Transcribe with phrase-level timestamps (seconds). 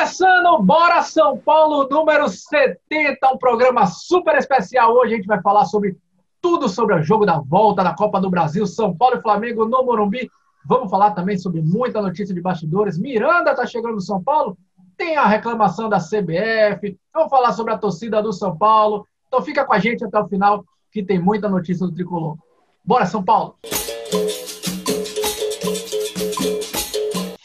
[0.00, 4.94] Começando, bora São Paulo, número 70, um programa super especial.
[4.94, 5.94] Hoje a gente vai falar sobre
[6.40, 9.84] tudo sobre o jogo da volta da Copa do Brasil, São Paulo e Flamengo no
[9.84, 10.30] Morumbi.
[10.64, 12.98] Vamos falar também sobre muita notícia de bastidores.
[12.98, 14.56] Miranda está chegando no São Paulo,
[14.96, 16.98] tem a reclamação da CBF.
[17.12, 19.06] Vamos falar sobre a torcida do São Paulo.
[19.28, 22.38] Então fica com a gente até o final, que tem muita notícia do tricolor.
[22.82, 23.54] Bora, São Paulo!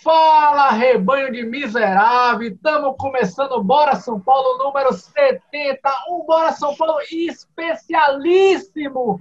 [0.05, 2.47] Fala, rebanho de miserável!
[2.47, 5.89] Estamos começando Bora São Paulo número 70.
[6.11, 9.19] Um Bora São Paulo especialíssimo!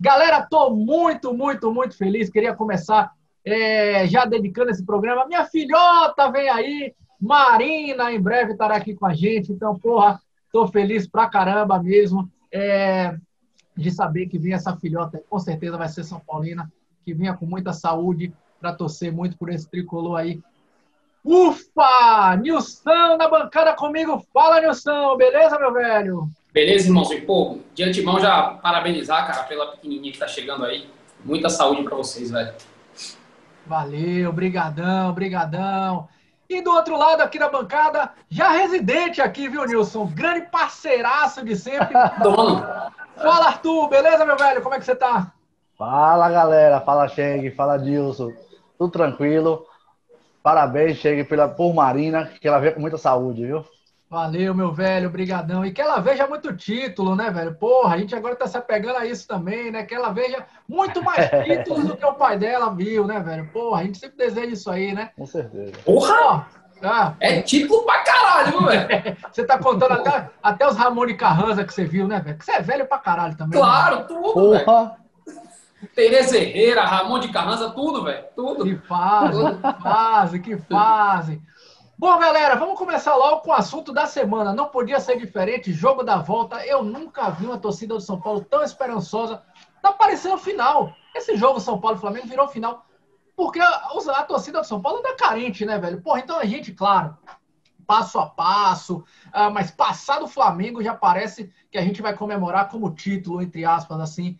[0.00, 2.30] Galera, tô muito, muito, muito feliz.
[2.30, 3.12] Queria começar
[3.44, 5.26] é, já dedicando esse programa.
[5.26, 9.52] Minha filhota vem aí, Marina, em breve estará aqui com a gente.
[9.52, 10.18] Então, porra,
[10.50, 13.14] tô feliz pra caramba mesmo é,
[13.76, 15.22] de saber que vem essa filhota.
[15.28, 16.72] Com certeza vai ser São Paulina,
[17.04, 20.40] que venha com muita saúde para torcer muito por esse tricolor aí.
[21.24, 22.36] Ufa!
[22.40, 24.24] Nilson na bancada comigo.
[24.32, 25.16] Fala, Nilson.
[25.16, 26.30] Beleza, meu velho?
[26.52, 27.26] Beleza, irmãozinho?
[27.26, 30.88] Pô, de antemão já parabenizar, cara, pela pequenininha que tá chegando aí.
[31.24, 32.52] Muita saúde para vocês, velho.
[33.66, 36.08] Valeu, brigadão, brigadão.
[36.48, 40.06] E do outro lado aqui da bancada, já residente aqui, viu, Nilson?
[40.06, 41.94] Grande parceiraço de sempre.
[42.22, 42.62] Dono.
[43.16, 43.88] Fala, Arthur.
[43.88, 44.62] Beleza, meu velho?
[44.62, 45.32] Como é que você tá?
[45.76, 46.80] Fala, galera.
[46.80, 47.50] Fala, Cheng.
[47.52, 48.32] Fala, Dilson
[48.82, 49.66] tudo tranquilo.
[50.42, 53.64] Parabéns, chegue pela, por Marina, que ela veio com muita saúde, viu?
[54.10, 55.64] Valeu, meu velho, brigadão.
[55.64, 57.54] E que ela veja muito título, né, velho?
[57.54, 59.84] Porra, a gente agora tá se apegando a isso também, né?
[59.84, 63.48] Que ela veja muito mais títulos do que o pai dela viu, né, velho?
[63.52, 65.10] Porra, a gente sempre deseja isso aí, né?
[65.16, 65.72] Com certeza.
[65.84, 66.46] Porra!
[66.84, 69.16] Ah, é título pra caralho, velho.
[69.32, 72.36] você tá contando até, até os Ramon e Carranza que você viu, né, velho?
[72.36, 73.58] Que você é velho pra caralho também.
[73.58, 73.64] Né?
[73.64, 74.04] Claro, né?
[74.08, 74.32] tudo.
[74.32, 75.01] Porra!
[75.94, 78.24] Tereza Herrera, Ramon de Carranza, tudo, velho.
[78.34, 78.64] Tudo.
[78.64, 81.42] Que fase, que fase, que fase.
[81.98, 84.52] Bom, galera, vamos começar logo com o assunto da semana.
[84.52, 85.72] Não podia ser diferente.
[85.72, 86.66] Jogo da volta.
[86.66, 89.42] Eu nunca vi uma torcida do São Paulo tão esperançosa.
[89.80, 90.92] Tá parecendo final.
[91.14, 92.86] Esse jogo São Paulo Flamengo virou final.
[93.36, 96.00] Porque a, a torcida do São Paulo ainda é carente, né, velho?
[96.00, 97.16] Porra, então a gente, claro,
[97.86, 102.68] passo a passo, uh, mas passado o Flamengo já parece que a gente vai comemorar
[102.68, 104.38] como título, entre aspas, assim.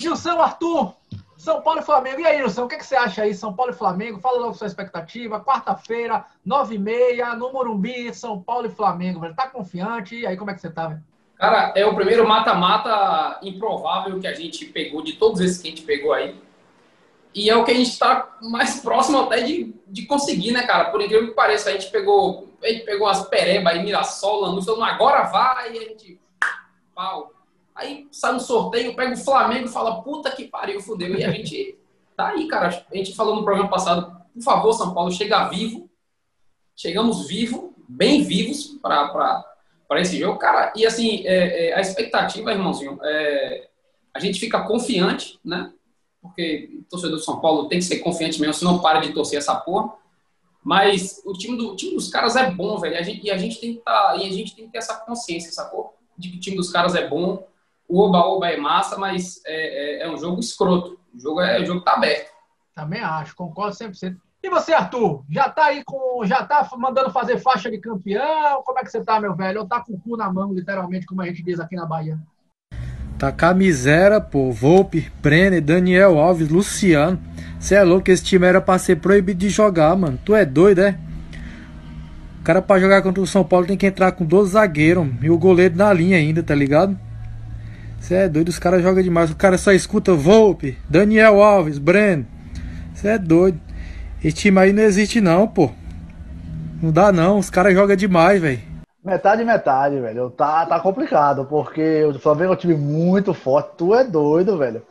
[0.00, 0.94] Gilson, Arthur,
[1.36, 2.20] São Paulo e Flamengo.
[2.20, 3.34] E aí, Gilson, o que, que você acha aí?
[3.34, 5.40] São Paulo e Flamengo, fala logo sua expectativa.
[5.40, 9.20] Quarta-feira, nove e meia, no Morumbi, São Paulo e Flamengo.
[9.34, 10.16] Tá confiante?
[10.16, 11.02] E aí, como é que você tá, velho?
[11.36, 15.70] Cara, é o primeiro mata-mata improvável que a gente pegou, de todos esses que a
[15.70, 16.34] gente pegou aí.
[17.34, 20.90] E é o que a gente está mais próximo até de, de conseguir, né, cara?
[20.90, 24.66] Por incrível que pareça, a gente pegou, a gente pegou umas pereba aí, Mirassol, Lanús,
[24.68, 26.20] agora vai, e a gente.
[26.94, 27.32] Pau.
[27.80, 31.16] Aí sai um sorteio, pega o Flamengo e fala, puta que pariu, fudeu.
[31.16, 31.78] E a gente
[32.14, 32.84] tá aí, cara.
[32.92, 35.88] A gente falou no programa passado, por favor, São Paulo, chega vivo.
[36.76, 39.44] Chegamos vivo, bem vivos para
[40.00, 40.38] esse jogo.
[40.38, 43.68] Cara, e assim, é, é, a expectativa, irmãozinho, é,
[44.14, 45.72] a gente fica confiante, né?
[46.20, 49.38] Porque o torcedor do São Paulo tem que ser confiante mesmo, senão para de torcer
[49.38, 49.94] essa porra.
[50.62, 52.98] Mas o time, do, o time dos caras é bom, velho.
[52.98, 54.94] A gente, e a gente tem que tá, e a gente tem que ter essa
[54.96, 55.94] consciência, sacou?
[56.18, 57.46] De que o time dos caras é bom
[57.90, 60.98] o Oba-Oba é massa, mas é, é, é, um jogo escroto.
[61.12, 62.30] O jogo, é, o jogo tá aberto.
[62.72, 64.16] Também acho, concordo 100%.
[64.42, 65.24] E você, Arthur?
[65.28, 66.24] Já tá aí com.
[66.24, 68.62] Já tá mandando fazer faixa de campeão?
[68.64, 69.60] Como é que você tá, meu velho?
[69.60, 72.18] Ou tá com o cu na mão, literalmente, como a gente diz aqui na Bahia?
[73.18, 74.50] Tá camisera, pô.
[74.50, 77.20] Volpe, Brenner, Daniel Alves, Luciano.
[77.58, 80.18] Você é louco, esse time era pra ser proibido de jogar, mano.
[80.24, 80.98] Tu é doido, é?
[82.40, 85.28] O cara pra jogar contra o São Paulo tem que entrar com 12 zagueiros e
[85.28, 86.98] o goleiro na linha ainda, tá ligado?
[88.00, 89.30] Você é doido, os caras jogam demais.
[89.30, 92.26] O cara só escuta Volpe, Daniel Alves, Breno.
[92.94, 93.60] Você é doido.
[94.24, 95.70] Esse time aí não existe não, pô.
[96.82, 98.60] Não dá não, os caras jogam demais, velho.
[99.04, 100.30] Metade, metade, velho.
[100.30, 103.76] Tá, tá complicado, porque o Flamengo é um time muito forte.
[103.76, 104.82] Tu é doido, velho.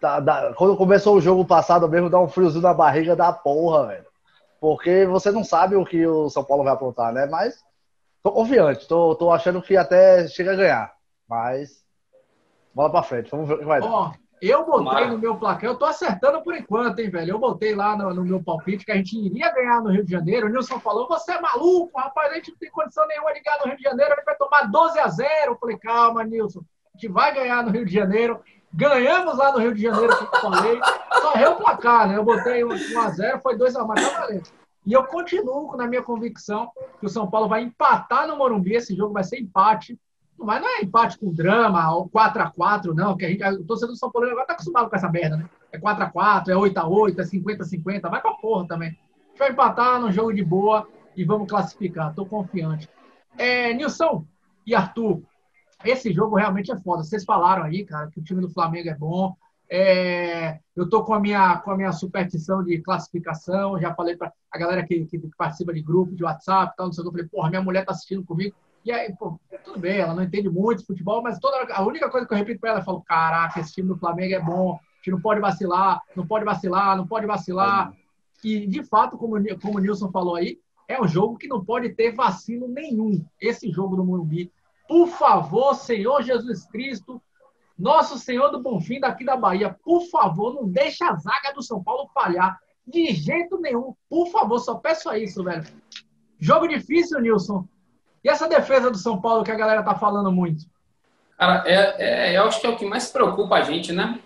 [0.00, 3.88] Tá, dá, quando começou o jogo passado mesmo, dá um friozinho na barriga da porra,
[3.88, 4.04] velho.
[4.60, 7.26] Porque você não sabe o que o São Paulo vai aprontar, né?
[7.26, 7.56] Mas
[8.22, 10.92] tô confiante, tô, tô achando que até chega a ganhar.
[11.28, 11.81] Mas
[12.74, 13.88] Bola pra frente, vamos ver o que vai dar.
[14.40, 17.30] eu botei no meu placar, eu tô acertando por enquanto, hein, velho?
[17.30, 20.10] Eu botei lá no, no, meu palpite que a gente iria ganhar no Rio de
[20.10, 20.46] Janeiro.
[20.46, 23.58] O Nilson falou: você é maluco, rapaz, a gente não tem condição nenhuma de ganhar
[23.60, 25.30] no Rio de Janeiro, a gente vai tomar 12 a 0.
[25.52, 28.40] Eu falei: calma, Nilson, a gente vai ganhar no Rio de Janeiro.
[28.74, 30.80] Ganhamos lá no Rio de Janeiro, como eu falei.
[31.20, 32.16] Só errei o placar, né?
[32.16, 34.42] Eu botei 1 a 0 foi 2 a 1 tá valendo.
[34.84, 38.74] E eu continuo na minha convicção que o São Paulo vai empatar no Morumbi.
[38.74, 39.96] Esse jogo vai ser empate.
[40.42, 43.98] Mas não é empate com drama, ou 4x4, não, que a gente, o torcedor do
[43.98, 45.48] São Paulo agora tá acostumado com essa merda, né?
[45.70, 48.88] É 4x4, é 8x8, é 50x50, vai pra porra também.
[48.88, 50.86] A gente vai empatar num jogo de boa,
[51.16, 52.10] e vamos classificar.
[52.10, 52.88] Estou confiante.
[53.36, 54.26] É, Nilson
[54.66, 55.22] e Arthur,
[55.84, 57.02] esse jogo realmente é foda.
[57.02, 59.34] Vocês falaram aí, cara, que o time do Flamengo é bom.
[59.68, 63.80] É, eu tô com a minha com a minha superstição de classificação.
[63.80, 67.02] Já falei para a galera que, que, participa de grupo, de WhatsApp, tal, não sei
[67.02, 67.08] o que.
[67.08, 68.54] Eu falei, porra, minha mulher tá assistindo comigo.
[68.84, 72.10] E aí, pô, tudo bem, ela não entende muito de futebol, mas toda a única
[72.10, 74.72] coisa que eu repito para ela, eu falo, caraca, esse time do Flamengo é bom,
[74.72, 77.92] a gente não pode vacilar, não pode vacilar, não pode vacilar.
[78.42, 80.58] E, de fato, como, como o Nilson falou aí,
[80.88, 83.24] é um jogo que não pode ter vacilo nenhum.
[83.40, 84.52] Esse jogo do Morumbi.
[84.88, 87.22] Por favor, Senhor Jesus Cristo,
[87.78, 91.82] nosso Senhor do Bonfim daqui da Bahia, por favor, não deixe a zaga do São
[91.82, 92.58] Paulo falhar.
[92.86, 93.94] De jeito nenhum.
[94.08, 95.64] Por favor, só peço isso, velho.
[96.38, 97.66] Jogo difícil, Nilson.
[98.24, 100.64] E essa defesa do São Paulo que a galera tá falando muito?
[101.36, 104.20] Cara, é, é, eu acho que é o que mais preocupa a gente, né?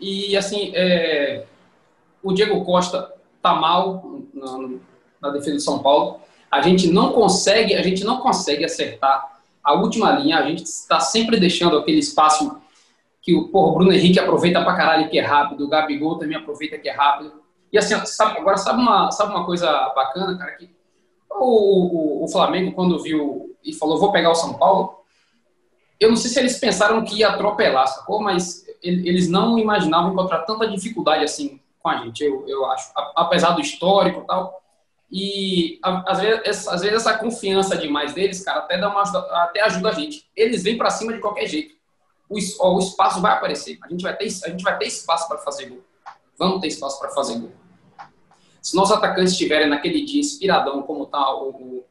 [0.00, 1.44] E, assim, é,
[2.22, 3.12] o Diego Costa
[3.42, 4.78] tá mal na,
[5.20, 6.20] na defesa do São Paulo.
[6.50, 10.38] A gente não consegue, a gente não consegue acertar a última linha.
[10.38, 12.58] A gente está sempre deixando aquele espaço
[13.20, 16.78] que o, porra, Bruno Henrique aproveita pra caralho que é rápido, o Gabigol também aproveita
[16.78, 17.32] que é rápido.
[17.72, 20.52] E assim, sabe, agora sabe uma, sabe uma coisa bacana, cara?
[20.52, 20.70] Que
[21.40, 24.98] o, o, o Flamengo, quando viu e falou, vou pegar o São Paulo,
[25.98, 28.20] eu não sei se eles pensaram que ia atropelar, sacou?
[28.20, 32.90] Mas eles não imaginavam encontrar tanta dificuldade assim com a gente, eu, eu acho.
[33.16, 34.62] Apesar do histórico e tal.
[35.10, 39.02] E às vezes, às vezes essa confiança demais deles, cara, até, dá uma,
[39.44, 40.26] até ajuda a gente.
[40.34, 41.74] Eles vêm para cima de qualquer jeito
[42.28, 42.38] o,
[42.74, 43.78] o espaço vai aparecer.
[43.82, 45.84] A gente vai ter, a gente vai ter espaço para fazer gol.
[46.38, 47.52] Vamos ter espaço para fazer gol.
[48.64, 51.84] Se nossos atacantes estiverem naquele dia inspiradão, como tá o,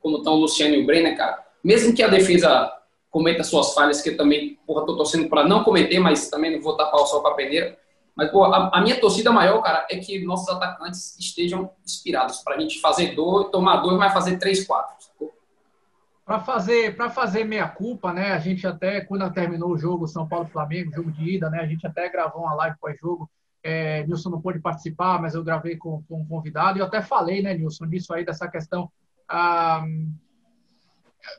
[0.00, 2.72] como estão tá o Luciano e o Brenner, cara, mesmo que a defesa
[3.10, 6.62] cometa suas falhas, que eu também, porra, tô torcendo para não cometer, mas também não
[6.62, 7.76] vou tapar o sol com a peneira.
[8.14, 12.60] Mas, a, a, minha torcida maior, cara, é que nossos atacantes estejam inspirados para a
[12.60, 14.94] gente fazer dois, tomar dois, mas fazer três, quatro.
[16.24, 18.30] Para fazer, para fazer meia culpa, né?
[18.30, 21.58] A gente até quando terminou o jogo São Paulo Flamengo, jogo de ida, né?
[21.58, 23.28] A gente até gravou uma live pós-jogo.
[23.62, 27.02] É, Nilson não pôde participar, mas eu gravei com, com um convidado e eu até
[27.02, 28.90] falei, né, Nilson, disso aí dessa questão.
[29.28, 29.84] Ah,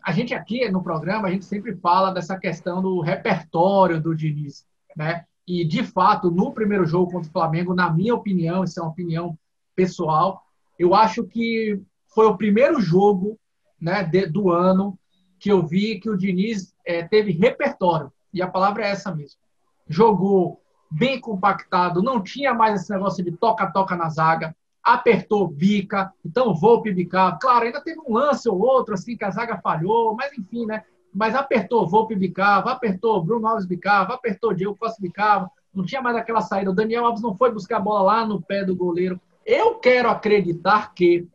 [0.05, 4.65] a gente aqui no programa a gente sempre fala dessa questão do repertório do Diniz,
[4.95, 5.25] né?
[5.47, 8.91] E de fato, no primeiro jogo contra o Flamengo, na minha opinião, isso é uma
[8.91, 9.37] opinião
[9.75, 10.43] pessoal,
[10.77, 11.81] eu acho que
[12.13, 13.39] foi o primeiro jogo
[13.79, 14.97] né, de, do ano
[15.39, 18.11] que eu vi que o Diniz é, teve repertório.
[18.33, 19.39] E a palavra é essa mesmo.
[19.87, 20.60] Jogou
[20.91, 26.91] bem compactado, não tinha mais esse negócio de toca-toca na zaga, apertou, bica, então Volpe
[26.91, 27.37] bicava.
[27.39, 30.83] Claro, ainda teve um lance ou outro, assim, que a zaga falhou, mas enfim, né?
[31.13, 36.15] Mas apertou, Volpe bicava, apertou, Bruno Alves bicava, apertou, Diego Costa bicava, não tinha mais
[36.15, 36.71] aquela saída.
[36.71, 39.19] O Daniel Alves não foi buscar a bola lá no pé do goleiro.
[39.45, 41.27] Eu quero acreditar que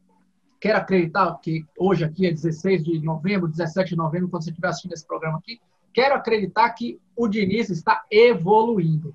[0.59, 4.69] quero acreditar que hoje aqui é 16 de novembro, 17 de novembro, quando você estiver
[4.69, 5.61] assistindo esse programa aqui,
[5.93, 9.15] quero acreditar que o Diniz está evoluindo.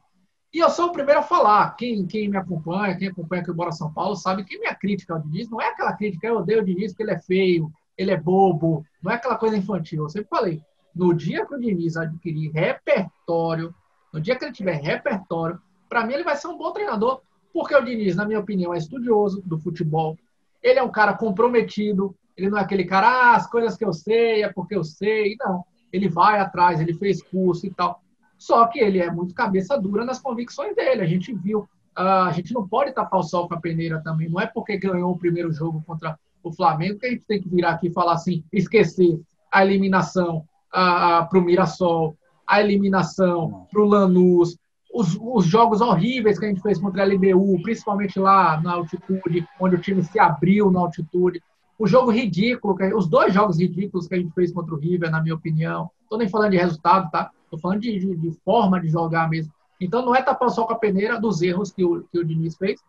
[0.53, 1.75] E eu sou o primeiro a falar.
[1.75, 5.13] Quem, quem me acompanha, quem acompanha aqui o Bora São Paulo, sabe que minha crítica
[5.13, 8.11] ao Diniz não é aquela crítica, eu odeio o Diniz porque ele é feio, ele
[8.11, 10.03] é bobo, não é aquela coisa infantil.
[10.03, 10.61] Eu sempre falei,
[10.93, 13.73] no dia que o Diniz adquirir repertório,
[14.13, 17.21] no dia que ele tiver repertório, para mim ele vai ser um bom treinador,
[17.53, 20.17] porque o Diniz, na minha opinião, é estudioso do futebol,
[20.61, 23.93] ele é um cara comprometido, ele não é aquele cara, ah, as coisas que eu
[23.93, 25.35] sei é porque eu sei.
[25.39, 28.01] Não, ele vai atrás, ele fez curso e tal.
[28.41, 31.03] Só que ele é muito cabeça dura nas convicções dele.
[31.03, 34.27] A gente viu, uh, a gente não pode tapar o sol com a peneira também.
[34.27, 37.47] Não é porque ganhou o primeiro jogo contra o Flamengo que a gente tem que
[37.47, 39.21] virar aqui e falar assim, esquecer
[39.51, 40.37] a eliminação
[40.73, 42.17] uh, para o Mirassol,
[42.47, 44.57] a eliminação para o Lanús,
[44.91, 49.47] os, os, jogos horríveis que a gente fez contra a LBU, principalmente lá na altitude,
[49.59, 51.39] onde o time se abriu na altitude.
[51.77, 55.21] O jogo ridículo, os dois jogos ridículos que a gente fez contra o River, na
[55.21, 55.91] minha opinião.
[56.01, 57.29] Estou nem falando de resultado, tá?
[57.51, 59.53] Estou falando de, de, de, forma de jogar mesmo.
[59.79, 62.55] Então não é tapar só com a peneira dos erros que o, que o Diniz
[62.55, 62.81] fez.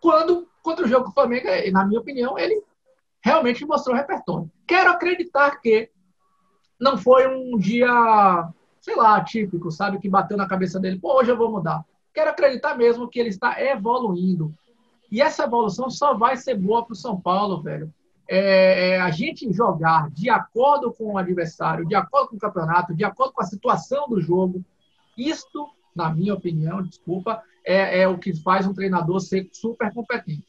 [0.00, 2.62] Quando, contra o jogo do Flamengo, na minha opinião, ele
[3.22, 4.50] realmente mostrou repertório.
[4.66, 5.90] Quero acreditar que
[6.80, 9.98] não foi um dia sei lá, típico, sabe?
[9.98, 11.84] Que bateu na cabeça dele, pô, hoje eu vou mudar.
[12.12, 14.54] Quero acreditar mesmo que ele está evoluindo.
[15.10, 17.92] E essa evolução só vai ser boa para o São Paulo, velho.
[18.32, 22.94] É, é, a gente jogar de acordo com o adversário, de acordo com o campeonato,
[22.94, 24.64] de acordo com a situação do jogo,
[25.18, 30.46] isto, na minha opinião, desculpa, é, é o que faz um treinador ser super competente.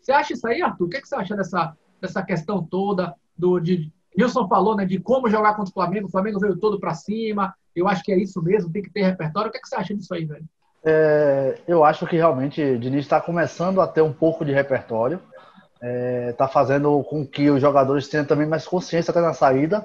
[0.00, 0.86] Você acha isso aí, Arthur?
[0.86, 4.84] O que, é que você acha dessa, dessa questão toda do, de, Nilson falou né,
[4.84, 6.06] de como jogar contra o Flamengo.
[6.06, 7.54] O Flamengo veio todo para cima.
[7.76, 9.48] Eu acho que é isso mesmo, tem que ter repertório.
[9.48, 10.44] O que, é que você acha disso aí, velho?
[10.82, 15.20] É, eu acho que realmente o Diniz está começando a ter um pouco de repertório.
[15.82, 19.84] É, tá fazendo com que os jogadores tenham também mais consciência até na saída,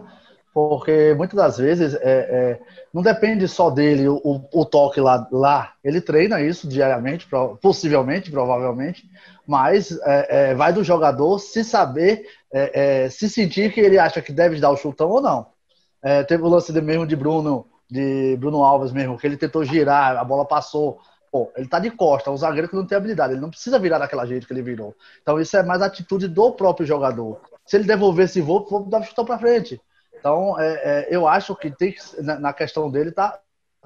[0.53, 2.59] porque muitas das vezes é, é,
[2.93, 4.21] não depende só dele o,
[4.53, 5.73] o, toque lá, lá.
[5.83, 7.27] Ele treina isso diariamente,
[7.61, 9.03] possivelmente, provavelmente,
[9.45, 12.25] mas é, é vai do jogador se saber,
[13.11, 15.47] se sentir que ele acha que deve dar o chutão ou não.
[16.25, 20.23] teve o lance mesmo de Bruno, de Bruno Alves mesmo, que ele tentou girar, a
[20.23, 20.99] bola passou.
[21.35, 23.97] Pô, ele tá de costa, um zagueiro que não tem habilidade, ele não precisa virar
[23.97, 24.95] daquela jeito que ele virou.
[25.21, 27.41] Então isso é mais atitude do próprio jogador.
[27.65, 29.81] Se ele devolver esse voo, vou dar o chutão para frente.
[30.17, 33.37] Então, é, é, eu acho que tem na, na questão dele, tá,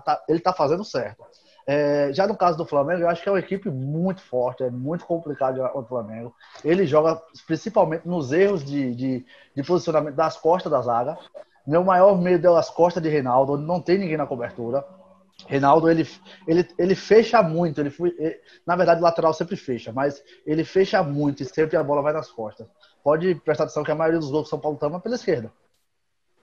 [0.05, 1.23] tá, ele está fazendo certo.
[1.65, 4.69] É, já no caso do Flamengo, eu acho que é uma equipe muito forte, é
[4.69, 6.35] muito complicado o Flamengo.
[6.63, 9.25] Ele joga principalmente nos erros de, de,
[9.55, 11.17] de, posicionamento das costas da zaga.
[11.65, 14.85] Meu maior medo é as costas de Reinaldo, onde não tem ninguém na cobertura.
[15.48, 16.08] Reinaldo, ele,
[16.48, 17.79] ele, ele fecha muito.
[17.79, 21.77] Ele foi, ele, na verdade, o lateral sempre fecha, mas ele fecha muito e sempre
[21.77, 22.67] a bola vai nas costas.
[23.03, 25.51] Pode prestar atenção que a maioria dos gols que São Paulo toma é pela esquerda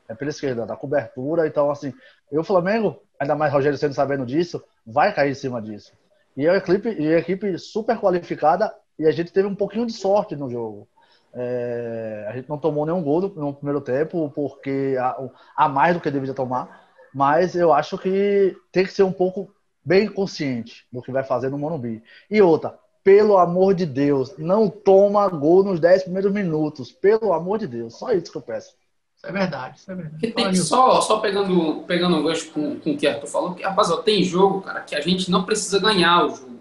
[0.09, 1.47] é pela esquerda, da cobertura.
[1.47, 1.93] Então, assim,
[2.31, 5.93] e o Flamengo, ainda mais Rogério sendo sabendo disso, vai cair em cima disso.
[6.37, 9.93] E é equipe, e a equipe super qualificada e a gente teve um pouquinho de
[9.93, 10.89] sorte no jogo.
[11.35, 15.17] É, a gente não tomou nenhum gol no, primeiro tempo, porque a,
[15.57, 16.86] a mais do que deveria tomar.
[17.17, 19.51] Mas eu acho que tem que ser um pouco
[19.83, 22.03] bem consciente do que vai fazer no Morumbi.
[22.31, 26.93] E outra, pelo amor de Deus, não toma gol nos 10 primeiros minutos.
[26.93, 28.75] Pelo amor de Deus, só isso que eu peço.
[29.17, 30.31] Isso é verdade, isso é verdade.
[30.31, 33.91] Tem, só, só pegando, pegando um gancho com, com o que Arthur falou, que, rapaz,
[33.91, 36.61] ó, tem jogo, cara, que a gente não precisa ganhar o jogo.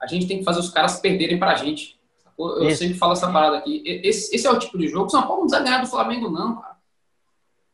[0.00, 2.00] A gente tem que fazer os caras perderem pra gente.
[2.38, 3.82] Eu, eu sempre falo essa parada aqui.
[3.84, 5.10] Esse, esse é o tipo de jogo.
[5.10, 6.79] São Paulo não precisa ganhar do Flamengo, não, cara.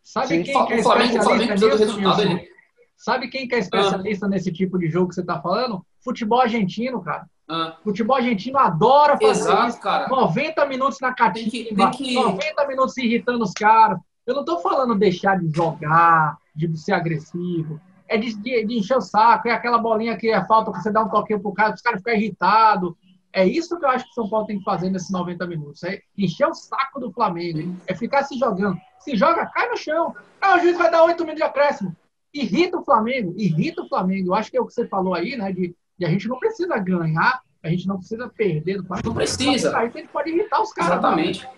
[0.07, 2.49] Sabe Sim, quem que é Flamengo, o Flamengo precisa do resultado dele.
[2.97, 4.29] Sabe quem que é especialista ah.
[4.29, 5.85] nesse tipo de jogo que você tá falando?
[5.99, 7.27] Futebol argentino, cara.
[7.49, 7.77] Ah.
[7.83, 9.81] Futebol argentino adora fazer Exato, isso.
[9.81, 10.09] Cara.
[10.09, 12.15] 90 minutos na catimba, tem que, tem que...
[12.15, 13.99] 90 minutos irritando os caras.
[14.25, 17.81] Eu não estou falando deixar de jogar, de ser agressivo.
[18.09, 20.93] É de, de, de, encher o saco, é aquela bolinha que é falta que você
[20.93, 22.95] dá um toquinho pro cara, os caras ficam irritados.
[23.37, 25.85] É isso que eu acho que o São Paulo tem que fazer nesses 90 minutos.
[25.85, 27.77] É encher o saco do Flamengo.
[27.87, 28.81] É ficar se jogando.
[28.99, 30.17] Se joga, cai no chão.
[30.41, 31.95] Ah, o juiz vai dar 8 minutos de acréscimo.
[32.33, 34.31] Irrita o Flamengo, irrita o Flamengo.
[34.31, 35.53] Eu acho que é o que você falou aí, né?
[35.53, 39.09] De, de a gente não precisa ganhar, a gente não precisa perder do Flamengo.
[39.09, 39.77] Não precisa.
[39.77, 40.93] Aí a gente pode irritar os caras.
[40.93, 41.41] Exatamente.
[41.41, 41.57] Também.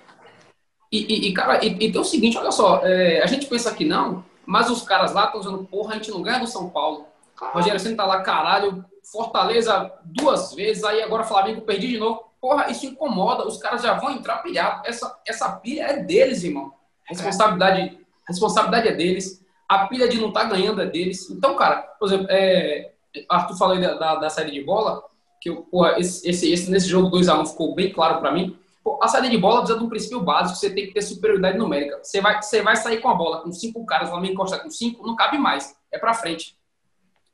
[0.90, 3.72] E, e, e, cara, e, e tem o seguinte, olha só, é, a gente pensa
[3.72, 6.68] que não, mas os caras lá estão dizendo, porra, a gente não ganha do São
[6.70, 7.06] Paulo.
[7.36, 7.54] Claro.
[7.54, 12.24] Rogério Senna tá lá, caralho, Fortaleza duas vezes, aí agora Flamengo perdi de novo.
[12.40, 14.86] Porra, isso incomoda, os caras já vão entrar pilhados.
[14.86, 16.72] Essa, essa pilha é deles, irmão.
[17.04, 19.44] Responsabilidade, responsabilidade é deles.
[19.68, 21.28] A pilha de não estar tá ganhando é deles.
[21.30, 22.92] Então, cara, por exemplo, é,
[23.28, 25.02] Arthur falou da, da, da saída de bola,
[25.40, 28.56] que porra, esse, esse, esse, nesse jogo 2x1 ficou bem claro para mim
[29.02, 32.00] a saída de bola precisa de um princípio básico, você tem que ter superioridade numérica.
[32.02, 34.70] Você vai, você vai sair com a bola com cinco caras, o Flamengo encosta com
[34.70, 36.56] cinco, não cabe mais, é para frente.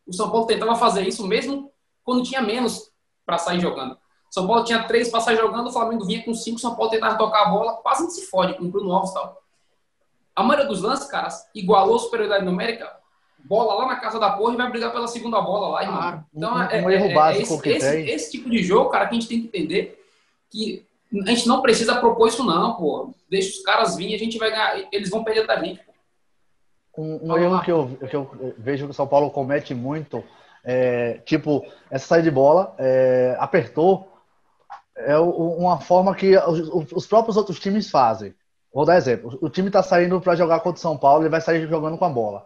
[0.06, 1.70] O São Paulo tentava fazer isso mesmo
[2.04, 2.90] quando tinha menos
[3.25, 3.96] para sair jogando.
[4.30, 7.16] São Paulo tinha três para sair jogando, o Flamengo vinha com cinco, São Paulo tentava
[7.16, 9.42] tocar a bola, quase não se fode com o Bruno Alves e tal.
[10.34, 12.90] A maioria dos lances, caras, igualou superioridade numérica,
[13.44, 16.25] bola lá na casa da porra e vai brigar pela segunda bola lá, irmão.
[16.34, 18.11] Então, um, é, um erro é, básico é esse, que esse, tem.
[18.11, 20.04] esse tipo de jogo, cara, que a gente tem que entender
[20.50, 20.84] que
[21.23, 23.14] a gente não precisa propor isso, não, pô.
[23.30, 24.88] Deixa os caras virem, a gente vai ganhar.
[24.90, 25.93] Eles vão perder da gente, pô.
[26.96, 30.22] Um, um erro que eu, que eu vejo que o São Paulo comete muito
[30.64, 34.10] é, tipo, essa saída de bola é, apertou
[34.96, 38.34] é uma forma que os, os, próprios outros times fazem.
[38.72, 39.38] Vou dar exemplo.
[39.42, 42.04] O time está saindo para jogar contra o São Paulo, ele vai sair jogando com
[42.04, 42.44] a bola.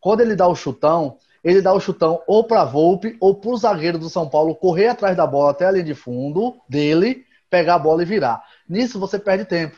[0.00, 3.56] Quando ele dá o chutão, ele dá o chutão ou para Volpe ou para o
[3.56, 7.74] zagueiro do São Paulo correr atrás da bola até a linha de fundo dele pegar
[7.74, 8.42] a bola e virar.
[8.68, 9.76] Nisso você perde tempo.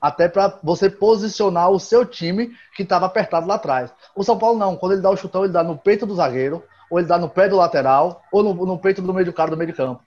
[0.00, 3.92] Até para você posicionar o seu time que estava apertado lá atrás.
[4.14, 4.76] O São Paulo não.
[4.76, 7.28] Quando ele dá o chutão, ele dá no peito do zagueiro, ou ele dá no
[7.28, 10.02] pé do lateral, ou no, no peito do meio do cara do meio de campo.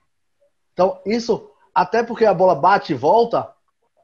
[0.72, 3.48] Então, isso, até porque a bola bate e volta,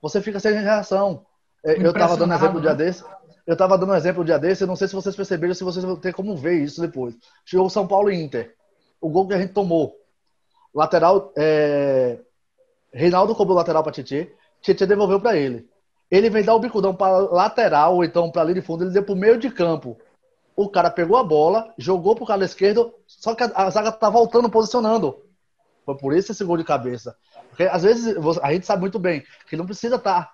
[0.02, 1.24] você fica sem reação.
[1.64, 2.76] É, eu estava dando exemplo um dia né?
[2.76, 3.04] desse.
[3.46, 5.64] Eu estava dando um exemplo um dia desse, eu não sei se vocês perceberam, se
[5.64, 7.14] vocês vão ter como ver isso depois.
[7.44, 8.54] Chegou o São Paulo e Inter.
[9.00, 9.96] O gol que a gente tomou.
[10.74, 12.18] Lateral, é,
[12.92, 15.68] Reinaldo cobrou lateral para Tietê, Tietê devolveu para ele.
[16.10, 19.02] Ele vem dar o bicudão para lateral ou então para ali de fundo, ele deu
[19.02, 19.96] para o meio de campo.
[20.54, 24.08] O cara pegou a bola, jogou para o cara esquerdo, só que a, zaga tá
[24.08, 25.22] voltando, posicionando.
[25.84, 27.16] Foi por isso esse gol de cabeça.
[27.48, 30.32] Porque às vezes a gente sabe muito bem que não precisa estar tá,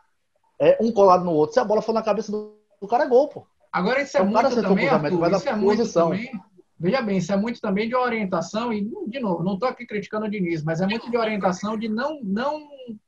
[0.59, 1.55] é, um colado no outro.
[1.55, 3.47] Se a bola for na cabeça do, do cara, é gol, pô.
[3.73, 6.31] Agora isso é então, muito também, Arthur, vai isso é muito também
[6.83, 10.27] Veja bem, isso é muito também de orientação, e, de novo, não estou aqui criticando
[10.27, 12.61] o Diniz, mas é muito de orientação de não, não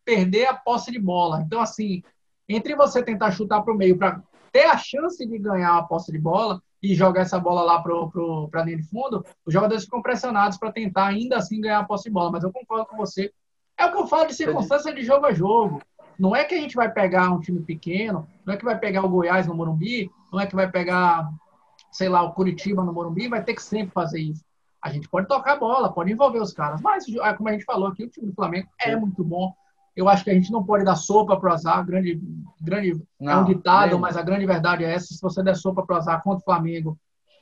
[0.04, 1.42] perder a posse de bola.
[1.44, 2.00] Então, assim,
[2.48, 4.22] entre você tentar chutar para o meio para
[4.52, 8.60] ter a chance de ganhar a posse de bola e jogar essa bola lá para
[8.60, 12.04] a linha de fundo, os jogadores ficam pressionados para tentar ainda assim ganhar a posse
[12.04, 12.30] de bola.
[12.30, 13.32] Mas eu concordo com você.
[13.76, 15.80] É o que eu falo de circunstância de jogo a jogo.
[16.18, 19.04] Não é que a gente vai pegar um time pequeno, não é que vai pegar
[19.04, 21.28] o Goiás no Morumbi, não é que vai pegar,
[21.90, 24.44] sei lá, o Curitiba no Morumbi, vai ter que sempre fazer isso.
[24.80, 27.88] A gente pode tocar a bola, pode envolver os caras, mas, como a gente falou
[27.88, 29.52] aqui, o time do Flamengo é muito bom.
[29.96, 31.84] Eu acho que a gente não pode dar sopa para o azar.
[31.86, 32.20] Grande,
[32.60, 35.14] grande não, é um ditado, mas a grande verdade é essa.
[35.14, 36.98] Se você der sopa para o azar contra o Flamengo,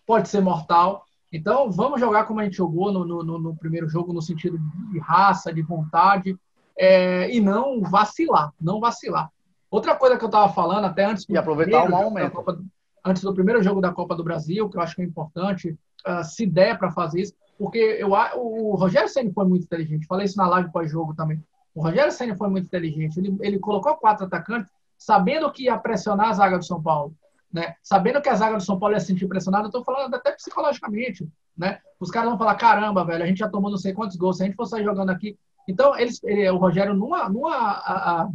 [0.06, 1.04] pode ser mortal.
[1.32, 4.58] Então, vamos jogar como a gente jogou no, no, no primeiro jogo, no sentido
[4.90, 6.36] de raça, de vontade,
[6.78, 9.30] é, e não vacilar, não vacilar.
[9.70, 12.32] Outra coisa que eu estava falando, até antes do, e aproveitar primeiro, momento.
[12.32, 12.58] Copa,
[13.02, 15.70] antes do primeiro jogo da Copa do Brasil, que eu acho que é importante,
[16.06, 20.26] uh, se der para fazer isso, porque eu, o Rogério Senna foi muito inteligente, falei
[20.26, 21.42] isso na live pós-jogo também.
[21.74, 23.18] O Rogério Senna foi muito inteligente.
[23.18, 27.14] Ele, ele colocou quatro atacantes, sabendo que ia pressionar a zaga do São Paulo.
[27.52, 27.74] Né?
[27.82, 30.32] Sabendo que a zaga do São Paulo ia se sentir pressionada, eu estou falando até
[30.32, 31.28] psicologicamente.
[31.56, 31.78] Né?
[32.00, 34.42] Os caras vão falar: caramba, velho, a gente já tomou não sei quantos gols, se
[34.42, 35.38] a gente for sair jogando aqui.
[35.68, 38.28] Então, eles, ele, o Rogério, numa, numa a, a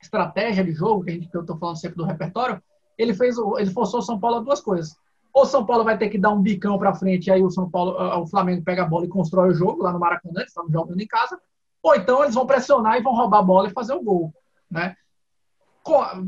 [0.00, 2.62] estratégia de jogo, que, a gente, que eu estou falando sempre do repertório,
[2.96, 4.94] ele fez ele forçou o São Paulo a duas coisas.
[5.32, 7.92] Ou São Paulo vai ter que dar um bicão para frente, aí o São Paulo,
[8.20, 11.06] o Flamengo pega a bola e constrói o jogo lá no Maracanã, estamos jogando em
[11.06, 11.40] casa,
[11.82, 14.32] ou então eles vão pressionar e vão roubar a bola e fazer o gol.
[14.70, 14.94] Né?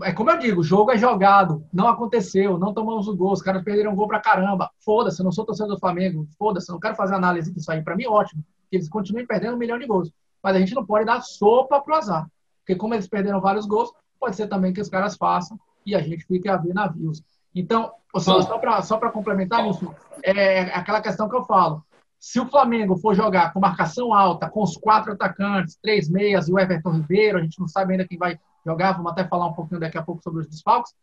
[0.03, 3.43] É como eu digo, o jogo é jogado, não aconteceu, não tomamos o gol, os
[3.43, 4.71] caras perderam o gol pra caramba.
[4.85, 7.83] Foda-se, eu não sou torcedor do Flamengo, foda-se, não quero fazer análise disso aí.
[7.83, 10.11] Pra mim, ótimo, que eles continuem perdendo um milhão de gols.
[10.43, 12.27] Mas a gente não pode dar sopa pro azar.
[12.61, 16.01] Porque como eles perderam vários gols, pode ser também que os caras façam e a
[16.01, 17.23] gente fique a ver navios.
[17.55, 21.85] Então, só para complementar, Nilson, é aquela questão que eu falo.
[22.23, 26.53] Se o Flamengo for jogar com marcação alta, com os quatro atacantes, três meias e
[26.53, 29.53] o Everton Ribeiro, a gente não sabe ainda quem vai jogar, vamos até falar um
[29.53, 30.95] pouquinho daqui a pouco sobre os desfalques.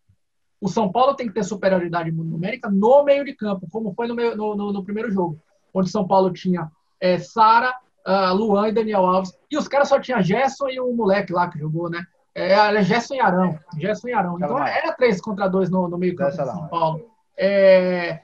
[0.61, 4.15] O São Paulo tem que ter superioridade numérica no meio de campo, como foi no,
[4.15, 5.37] meio, no, no, no primeiro jogo,
[5.73, 7.75] onde São Paulo tinha é, Sara,
[8.07, 11.49] uh, Luan e Daniel Alves, e os caras só tinha Gerson e o moleque lá
[11.49, 12.01] que jogou, né?
[12.33, 13.59] É, é Gerson e Arão.
[13.77, 14.37] Gerson e Arão.
[14.37, 17.11] Então era três contra dois no, no meio campo de São Paulo.
[17.37, 18.21] É,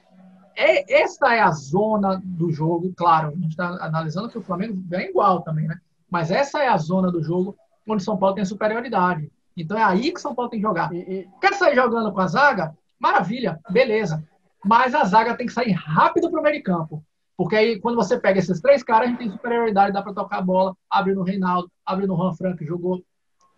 [0.56, 4.82] é, essa é a zona do jogo, claro, a gente está analisando que o Flamengo
[4.92, 5.78] é igual também, né?
[6.10, 9.30] Mas essa é a zona do jogo onde São Paulo tem superioridade.
[9.56, 10.92] Então é aí que São Paulo tem que jogar.
[10.92, 11.28] E, e...
[11.40, 12.76] Quer sair jogando com a zaga?
[12.98, 14.22] Maravilha, beleza.
[14.64, 17.04] Mas a zaga tem que sair rápido para o meio de campo.
[17.36, 20.38] Porque aí, quando você pega esses três caras, a gente tem superioridade, dá para tocar
[20.38, 23.04] a bola, abre no Reinaldo, abre no Juan Frank, jogou.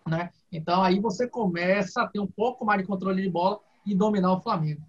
[0.06, 0.30] Né?
[0.50, 4.32] Então aí você começa a ter um pouco mais de controle de bola e dominar
[4.32, 4.82] o Flamengo.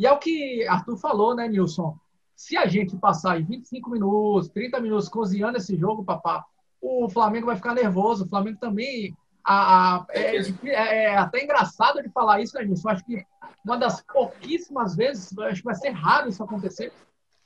[0.00, 1.94] E é o que Arthur falou, né, Nilson?
[2.34, 6.42] Se a gente passar aí 25 minutos, 30 minutos cozinhando esse jogo, papá,
[6.80, 8.24] o Flamengo vai ficar nervoso.
[8.24, 9.14] O Flamengo também.
[9.44, 12.88] A, a é, é, é, até engraçado de falar isso, né, Nilson?
[12.88, 13.22] Acho que
[13.62, 16.90] uma das pouquíssimas vezes, acho que vai ser raro isso acontecer,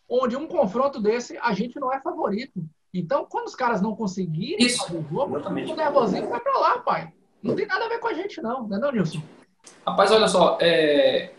[0.08, 2.64] onde um confronto desse a gente não é favorito.
[2.92, 6.78] Então, quando os caras não conseguirem isso, fazer o jogo, mundo nervosinho vai pra lá,
[6.78, 7.12] pai.
[7.42, 9.20] Não tem nada a ver com a gente, não, não é não, Nilson?
[9.84, 11.32] Rapaz, olha só, é,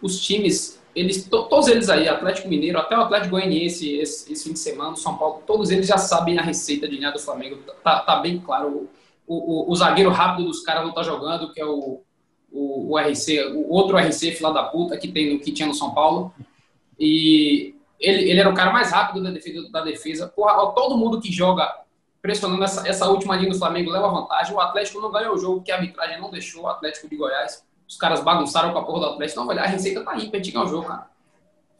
[0.00, 4.52] os times, eles, todos eles aí, Atlético Mineiro, até o Atlético Goianiense esse, esse fim
[4.52, 7.58] de semana, São Paulo, todos eles já sabem a receita de linha do Flamengo.
[7.82, 8.88] Tá, tá bem claro.
[9.26, 12.02] O, o, o, zagueiro rápido dos caras não tá jogando, que é o,
[12.50, 15.92] o, o RC, o outro RC, fila da puta, que, tem, que tinha no São
[15.92, 16.32] Paulo.
[16.98, 19.68] E ele, ele era o cara mais rápido da defesa.
[19.70, 20.28] Da defesa.
[20.28, 21.82] Porra, todo mundo que joga
[22.22, 24.54] pressionando essa, essa última linha do Flamengo leva vantagem.
[24.54, 27.65] O Atlético não ganhou o jogo, porque a arbitragem não deixou o Atlético de Goiás
[27.88, 29.40] os caras bagunçaram com a porra do Atlético.
[29.40, 31.06] Não, olha, a receita tá aí pra gente ganhar o jogo, cara.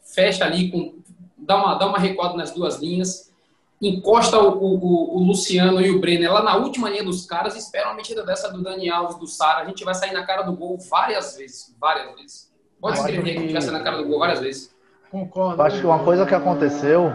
[0.01, 0.95] Fecha ali, com,
[1.37, 3.33] dá, uma, dá uma recuada nas duas linhas,
[3.81, 7.59] encosta o, o, o, Luciano e o Brenner lá na última linha dos caras e
[7.59, 9.61] espera uma metida dessa do Dani Alves, do Sara.
[9.61, 11.75] A gente vai sair na cara do gol várias vezes.
[11.79, 12.51] Várias vezes.
[12.79, 13.31] Pode escrever que...
[13.31, 14.75] que a gente vai sair na cara do gol várias vezes.
[15.11, 15.61] Concordo.
[15.61, 17.11] Acho que uma coisa que aconteceu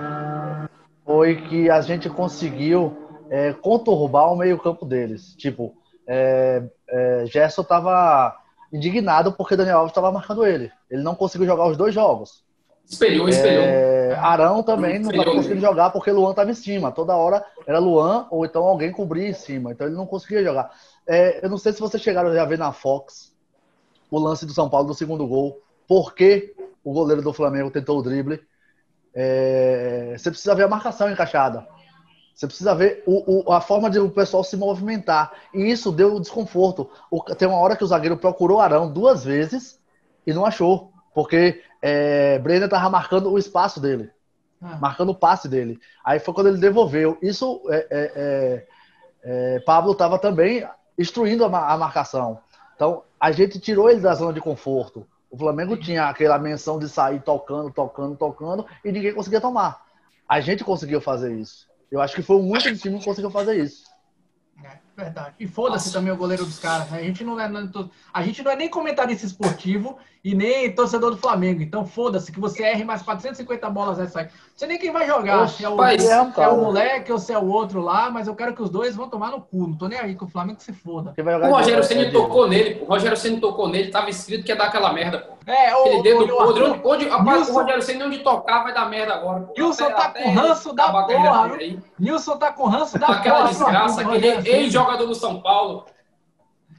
[1.05, 2.97] foi que a gente conseguiu
[3.31, 5.35] é, conturbar o meio-campo deles.
[5.37, 5.75] Tipo,
[6.07, 8.37] é, é, Gerson tava
[8.73, 10.73] indignado porque Daniel Alves estava marcando ele.
[10.91, 12.43] Ele não conseguiu jogar os dois jogos.
[12.89, 13.65] Espelhou, espelhou.
[13.65, 16.91] É, Arão também não estava conseguindo jogar porque Luan estava em cima.
[16.91, 19.73] Toda hora era Luan ou então alguém cobria em cima.
[19.73, 20.71] Então ele não conseguia jogar.
[21.07, 23.33] É, eu não sei se vocês chegaram a ver na Fox
[24.11, 25.61] o lance do São Paulo do segundo gol.
[25.87, 26.55] Por que
[26.85, 28.41] o goleiro do Flamengo tentou o drible?
[29.15, 31.67] É, você precisa ver a marcação encaixada.
[32.35, 35.33] Você precisa ver o, o, a forma de o pessoal se movimentar.
[35.53, 36.91] E isso deu desconforto.
[37.11, 39.79] O, tem uma hora que o zagueiro procurou Arão duas vezes
[40.27, 40.93] e não achou.
[41.15, 44.11] Porque é, Brenner estava marcando o espaço dele.
[44.63, 44.79] ah.
[44.81, 45.79] marcando o passe dele.
[46.05, 47.19] Aí foi quando ele devolveu.
[47.21, 48.67] Isso, é, é, é,
[49.57, 50.67] é Pablo estava também
[50.99, 52.39] instruindo a, a, marcação.
[52.75, 55.07] Então, a gente tirou ele da zona de conforto.
[55.31, 59.83] O Flamengo tinha aquela menção de sair tocando, tocando, tocando e ninguém conseguia tomar.
[60.29, 61.72] A gente conseguiu fazer isso.
[61.93, 63.85] Eu acho que foi o único time que conseguiu fazer isso.
[64.65, 65.35] É, verdade.
[65.39, 66.91] E foda-se também o goleiro dos caras.
[66.91, 67.01] Né?
[67.01, 67.51] A, gente não é,
[68.15, 71.61] a gente não é nem comentarista esportivo e nem torcedor do Flamengo.
[71.61, 74.25] Então foda-se que você erre mais 450 bolas nessa aí.
[74.25, 75.43] Não sei nem quem vai jogar.
[75.43, 78.11] Oxe, se, é o, pai, se é o moleque ou se é o outro lá,
[78.11, 79.67] mas eu quero que os dois vão tomar no cu.
[79.67, 81.13] Não tô nem aí que o Flamengo se foda.
[81.19, 82.81] O Rogério Ceni tocou nele.
[82.81, 83.91] O Rogério Ceni tocou nele.
[83.91, 85.32] Tava escrito que ia dar aquela merda, pô.
[85.47, 86.63] É, o, Aquele dedo podre.
[86.65, 89.49] Onde, onde, rapaz, o Rogério onde tocar vai dar merda agora.
[89.57, 91.51] Nilson tá com ranço da porra.
[91.99, 93.19] Nilson tá com ranço da porra.
[93.19, 94.01] Aquela desgraça.
[94.03, 95.87] Aquele ex-jogador do São Paulo.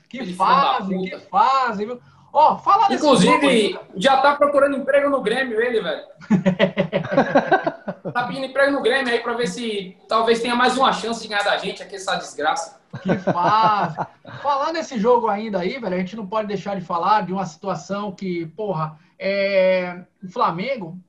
[0.09, 1.99] Que fase, que fase, viu?
[2.31, 6.03] Ó, fala desse Inclusive, já tá procurando emprego no Grêmio, ele, velho.
[8.11, 11.27] tá pedindo emprego no Grêmio aí pra ver se talvez tenha mais uma chance de
[11.27, 12.81] ganhar da gente aqui, essa desgraça.
[13.01, 13.97] Que fase.
[14.41, 17.45] Falar nesse jogo ainda aí, velho, a gente não pode deixar de falar de uma
[17.45, 20.03] situação que, porra, é...
[20.23, 20.99] o Flamengo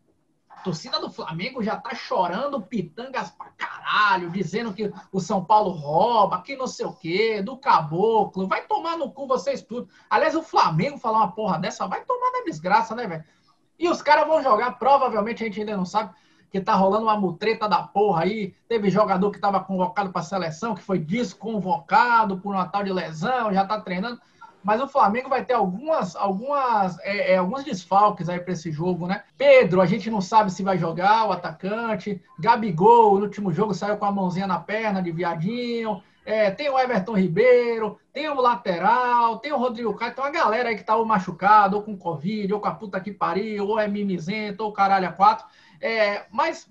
[0.65, 6.41] torcida do Flamengo já tá chorando pitangas pra caralho, dizendo que o São Paulo rouba,
[6.41, 8.49] que não sei o quê, do caboclo.
[8.49, 9.89] Vai tomar no cu vocês tudo.
[10.09, 13.25] Aliás, o Flamengo falar uma porra dessa, vai tomar na desgraça, né, velho?
[13.79, 16.15] E os caras vão jogar, provavelmente a gente ainda não sabe,
[16.55, 18.55] que tá rolando uma mutreta da porra aí.
[18.69, 23.53] Teve jogador que tava convocado pra seleção, que foi desconvocado por uma tal de lesão,
[23.53, 24.21] já tá treinando
[24.63, 29.07] mas o Flamengo vai ter algumas, algumas, é, é, alguns desfalques aí para esse jogo,
[29.07, 29.23] né?
[29.37, 32.23] Pedro, a gente não sabe se vai jogar, o atacante.
[32.39, 36.03] Gabigol, no último jogo, saiu com a mãozinha na perna de viadinho.
[36.25, 40.71] É, tem o Everton Ribeiro, tem o lateral, tem o Rodrigo Caio, tem uma galera
[40.71, 43.79] aí que tá ou machucado, ou com Covid, ou com a puta que pariu, ou
[43.79, 45.45] é mimizento, ou caralho a quatro.
[45.81, 46.69] É, mas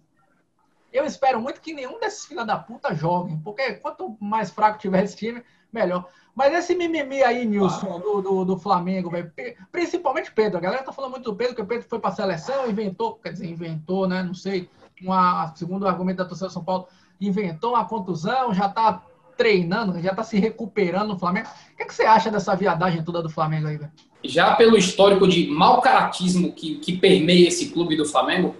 [0.91, 5.03] eu espero muito que nenhum desses filha da puta joguem, porque quanto mais fraco tiver
[5.03, 6.07] esse time, melhor.
[6.35, 9.31] Mas esse mimimi aí, Nilson, do, do, do Flamengo, véio,
[9.71, 10.57] principalmente Pedro.
[10.57, 13.33] A galera tá falando muito do Pedro, que o Pedro foi pra seleção, inventou, quer
[13.33, 14.23] dizer, inventou, né?
[14.23, 14.67] Não sei,
[15.01, 16.87] uma, segundo o argumento da torcida de São Paulo,
[17.21, 19.03] inventou uma contusão, já tá
[19.37, 21.47] treinando, já tá se recuperando no Flamengo.
[21.73, 23.91] O que, é que você acha dessa viadagem toda do Flamengo aí, velho?
[24.23, 28.55] Já pelo histórico de mau caratismo que, que permeia esse clube do Flamengo,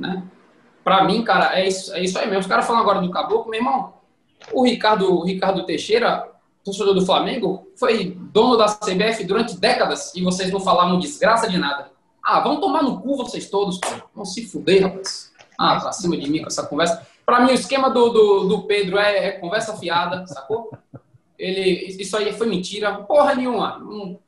[0.00, 0.24] né?
[0.82, 2.40] Pra mim, cara, é isso, é isso aí mesmo.
[2.40, 3.94] Os caras falam agora do Caboclo, meu irmão.
[4.52, 6.30] O Ricardo, o Ricardo Teixeira
[6.64, 11.58] torcedor do Flamengo, foi dono da CBF durante décadas e vocês não falavam desgraça de
[11.58, 11.90] nada.
[12.22, 13.88] Ah, vão tomar no cu vocês todos, pô.
[14.14, 15.32] Vão se fuder, rapaz.
[15.58, 17.06] Ah, pra cima de mim com essa conversa.
[17.24, 20.70] Pra mim, o esquema do, do, do Pedro é, é, conversa fiada, sacou?
[21.38, 22.94] Ele, isso aí foi mentira.
[22.94, 23.80] Porra nenhuma.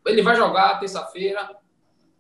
[0.07, 1.51] Ele vai jogar terça-feira.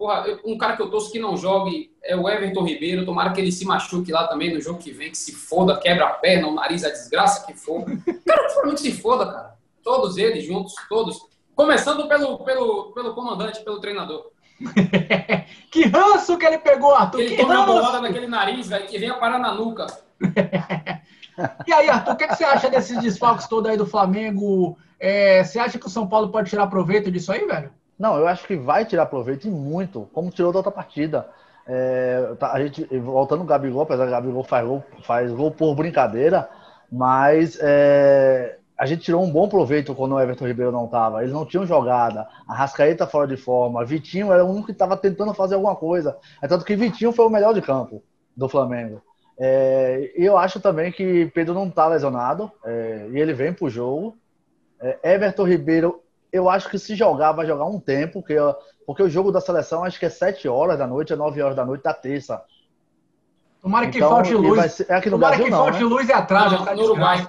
[0.02, 3.04] Porra, um cara que eu torço que não jogue é o Everton Ribeiro.
[3.04, 6.06] Tomara que ele se machuque lá também no jogo que vem, que se foda, quebra
[6.06, 7.84] a perna, o nariz, a desgraça que for.
[8.26, 9.54] Cara, o Flamengo se foda, cara.
[9.80, 11.24] Todos eles juntos, todos.
[11.54, 14.32] Começando pelo, pelo, pelo comandante, pelo treinador.
[15.70, 17.20] que ranço que ele pegou, Arthur.
[17.20, 19.86] Ele que toma uma bolada naquele nariz, velho, que venha parar na nuca.
[21.64, 24.76] e aí, Arthur, o que, que, você acha desses desfalques todos aí do Flamengo?
[24.98, 27.70] É, você acha que o São Paulo pode tirar proveito disso aí, velho?
[28.02, 31.28] Não, eu acho que vai tirar proveito e muito, como tirou da outra partida.
[31.64, 35.52] É, tá, a gente, voltando o Gabigol, apesar que o Gabigol faz gol, faz gol
[35.52, 36.50] por brincadeira,
[36.90, 41.22] mas é, a gente tirou um bom proveito quando o Everton Ribeiro não estava.
[41.22, 42.26] Eles não tinham jogada.
[42.48, 43.84] A Rascaeta fora de forma.
[43.84, 46.18] Vitinho era o único que estava tentando fazer alguma coisa.
[46.42, 48.02] É tanto que Vitinho foi o melhor de campo
[48.36, 49.00] do Flamengo.
[49.38, 52.50] É, e eu acho também que Pedro não está lesionado.
[52.64, 54.16] É, e ele vem para o jogo.
[54.80, 58.14] É, Everton Ribeiro, eu acho que se jogar, vai jogar um tempo.
[58.14, 58.36] Porque,
[58.86, 61.56] porque o jogo da seleção acho que é 7 horas da noite, é 9 horas
[61.56, 62.42] da noite da terça.
[63.60, 64.72] Tomara que então, falte luz.
[64.72, 65.84] Ser, é aqui no Tomara Brasil, que não, falte né?
[65.84, 66.52] luz e atrás.
[66.52, 67.28] no Uruguai.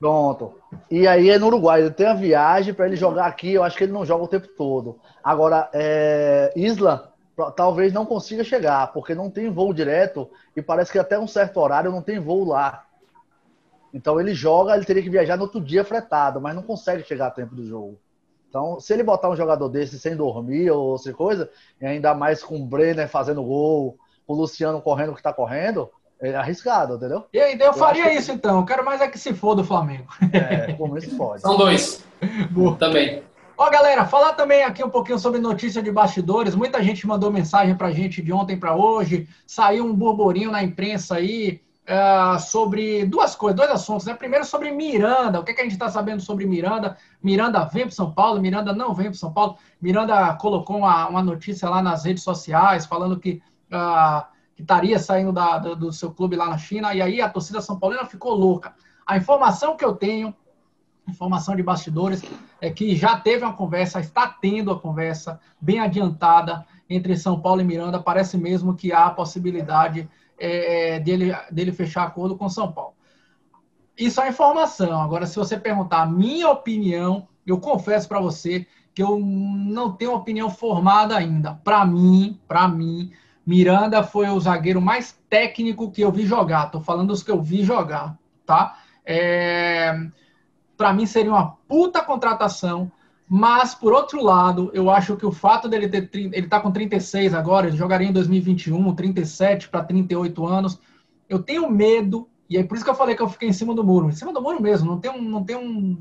[0.00, 0.54] Pronto.
[0.90, 1.82] E aí é no Uruguai.
[1.82, 3.52] Ele tem a viagem para ele jogar aqui.
[3.52, 4.98] Eu acho que ele não joga o tempo todo.
[5.22, 6.52] Agora, é...
[6.56, 7.10] Isla
[7.56, 11.58] talvez não consiga chegar, porque não tem voo direto e parece que até um certo
[11.58, 12.84] horário não tem voo lá.
[13.94, 17.28] Então ele joga, ele teria que viajar no outro dia fretado, mas não consegue chegar
[17.28, 17.98] a tempo do jogo.
[18.50, 21.48] Então, se ele botar um jogador desse sem dormir ou outra coisa,
[21.80, 25.88] e ainda mais com o Brenner fazendo gol, o Luciano correndo o que está correndo,
[26.20, 27.24] é arriscado, entendeu?
[27.32, 28.58] E aí, eu, faria isso então.
[28.58, 30.06] Eu quero mais é que se for do Flamengo.
[30.32, 31.40] É, como isso pode.
[31.40, 32.04] São dois.
[32.50, 32.76] Boa.
[32.76, 33.22] Também.
[33.56, 36.54] Ó, galera, falar também aqui um pouquinho sobre notícia de bastidores.
[36.54, 39.28] Muita gente mandou mensagem pra gente de ontem para hoje.
[39.46, 41.60] Saiu um burburinho na imprensa aí
[41.90, 44.06] uh, sobre duas coisas, dois assuntos.
[44.06, 44.14] Né?
[44.14, 45.40] Primeiro sobre Miranda.
[45.40, 46.96] O que, é que a gente está sabendo sobre Miranda?
[47.22, 49.58] Miranda vem para São Paulo, Miranda não vem para São Paulo.
[49.82, 53.42] Miranda colocou uma, uma notícia lá nas redes sociais falando que.
[53.72, 57.62] Uh, que estaria saindo da, do, seu clube lá na China, e aí a torcida
[57.62, 58.74] São Paulina ficou louca.
[59.06, 60.34] A informação que eu tenho,
[61.08, 62.22] informação de bastidores,
[62.60, 67.62] é que já teve uma conversa, está tendo a conversa bem adiantada entre São Paulo
[67.62, 68.02] e Miranda.
[68.02, 70.06] Parece mesmo que há a possibilidade
[70.40, 72.94] é, dele, dele fechar acordo com São Paulo.
[73.96, 75.00] Isso é informação.
[75.00, 80.14] Agora, se você perguntar a minha opinião, eu confesso para você que eu não tenho
[80.14, 81.54] opinião formada ainda.
[81.62, 83.12] Para mim, para mim,
[83.46, 86.66] Miranda foi o zagueiro mais técnico que eu vi jogar.
[86.66, 88.78] Estou falando dos que eu vi jogar, tá?
[89.04, 89.94] É...
[90.76, 92.90] Para mim seria uma puta contratação,
[93.32, 97.32] mas por outro lado, eu acho que o fato dele ter ele tá com 36
[97.32, 100.80] agora, ele jogaria em 2021, 37 para 38 anos.
[101.28, 103.72] Eu tenho medo, e é por isso que eu falei que eu fiquei em cima
[103.72, 105.96] do muro, em cima do muro mesmo, não tenho, não tenho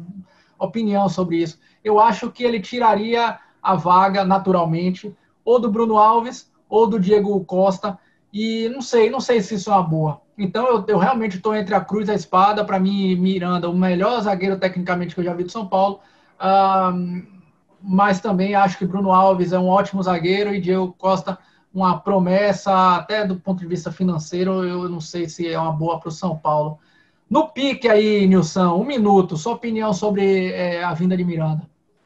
[0.57, 1.59] opinião sobre isso.
[1.83, 5.15] Eu acho que ele tiraria a vaga naturalmente
[5.45, 7.99] ou do Bruno Alves ou do Diego Costa.
[8.33, 10.21] E não sei, não sei se isso é uma boa.
[10.35, 12.65] Então eu, eu realmente estou entre a cruz e a espada.
[12.65, 15.99] Para mim, Miranda, o melhor zagueiro tecnicamente que eu já vi do São Paulo.
[17.82, 21.38] Mas também acho que Bruno Alves é um ótimo zagueiro e Diego Costa
[21.73, 25.99] uma promessa, até do ponto de vista financeiro, eu não sei se é uma boa
[25.99, 26.80] para o São Paulo.
[27.30, 31.62] No pique aí, Nilson, um minuto, sua opinião sobre é, a vinda de Miranda.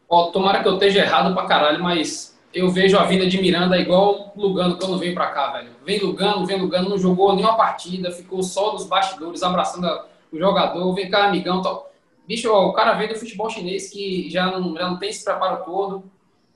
[0.09, 3.77] Ó, tomara que eu esteja errado pra caralho, mas eu vejo a vinda de Miranda
[3.77, 5.69] igual Lugano quando veio para cá, velho.
[5.85, 9.87] Vem Lugano, vem Lugano, não jogou nenhuma partida, ficou só nos bastidores, abraçando
[10.31, 11.89] o jogador, vem cá, amigão, tal.
[12.27, 15.23] Bicho, ó, o cara veio do futebol chinês que já não, já não tem esse
[15.23, 16.03] preparo todo,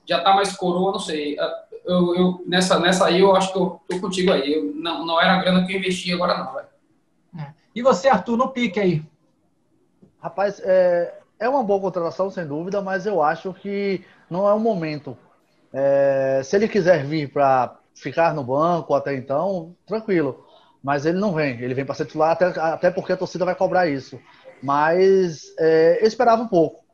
[0.06, 1.36] já tá mais coroa, não sei.
[1.84, 4.54] Eu, eu, nessa, nessa aí eu acho que eu tô contigo aí.
[4.54, 6.68] Eu, não, não era a grana que eu investi agora não, velho.
[7.38, 7.52] É.
[7.74, 9.02] E você, Arthur, no pique aí?
[10.20, 14.58] Rapaz, é, é uma boa contratação, sem dúvida, mas eu acho que não é o
[14.58, 15.16] momento
[15.72, 20.46] é, se ele quiser vir para ficar no banco até então, tranquilo.
[20.82, 21.60] Mas ele não vem.
[21.60, 24.18] Ele vem para ser titular até, até porque a torcida vai cobrar isso.
[24.62, 26.84] Mas é, eu esperava um pouco.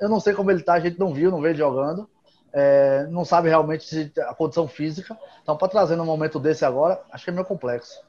[0.00, 2.08] Eu não sei como ele está, a gente não viu, não vê ele jogando.
[2.52, 5.16] É, não sabe realmente a condição física.
[5.42, 8.00] Então, para trazer num momento desse agora, acho que é meio complexo.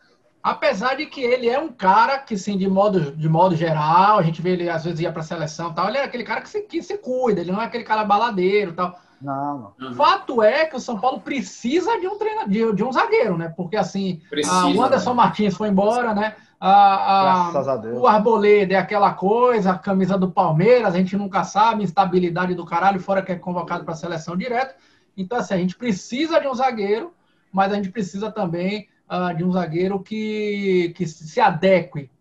[0.42, 4.24] Apesar de que ele é um cara que, sim, de modo, de modo geral, a
[4.24, 6.50] gente vê ele às vezes ia para a seleção tal, ele é aquele cara que
[6.50, 9.00] se, que se cuida, ele não é aquele cara baladeiro tal.
[9.22, 9.94] Não, não.
[9.94, 13.54] Fato é que o São Paulo precisa de um treinador, de, de um zagueiro, né?
[13.56, 15.16] Porque assim, precisa, a, o Anderson né?
[15.16, 16.36] Martins foi embora, né?
[16.64, 21.84] A, a, o Arboleda é aquela coisa, a camisa do Palmeiras, a gente nunca sabe,
[21.84, 24.76] instabilidade do caralho, fora que é convocado para a seleção direto.
[25.18, 27.16] Então, assim, a gente precisa de um zagueiro,
[27.52, 32.12] mas a gente precisa também uh, de um zagueiro que, que se adeque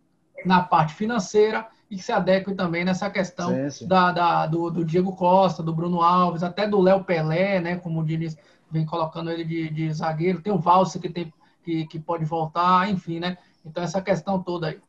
[0.47, 3.87] na parte financeira e que se adeque também nessa questão sim, sim.
[3.87, 7.77] Da, da, do, do, Diego Costa, do Bruno Alves, até do Léo Pelé, né?
[7.77, 8.39] Como o Diniz
[8.71, 10.41] vem colocando ele de, de zagueiro.
[10.41, 11.31] Tem o Valse que, tem,
[11.63, 13.37] que, que pode voltar, enfim, né?
[13.65, 14.81] Então, essa questão toda aí.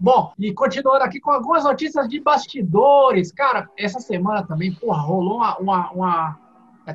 [0.00, 3.32] Bom, e continuando aqui com algumas notícias de bastidores.
[3.32, 6.38] Cara, essa semana também, porra, rolou uma, uma, uma...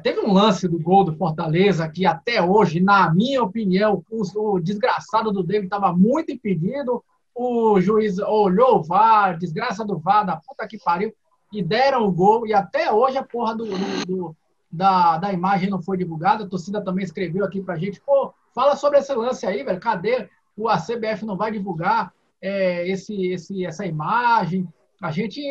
[0.01, 4.59] Teve um lance do gol do Fortaleza que até hoje, na minha opinião, o, o
[4.59, 7.03] desgraçado do David estava muito impedido
[7.35, 11.13] o juiz olhou o VAR, desgraça do VAR, da puta que pariu,
[11.51, 14.35] e deram o gol, e até hoje a porra do, do, do
[14.71, 18.75] da, da imagem não foi divulgada, a torcida também escreveu aqui pra gente, pô, fala
[18.75, 20.29] sobre esse lance aí, velho, cadê?
[20.55, 24.67] O, a CBF não vai divulgar é, esse, esse, essa imagem,
[25.01, 25.41] a gente,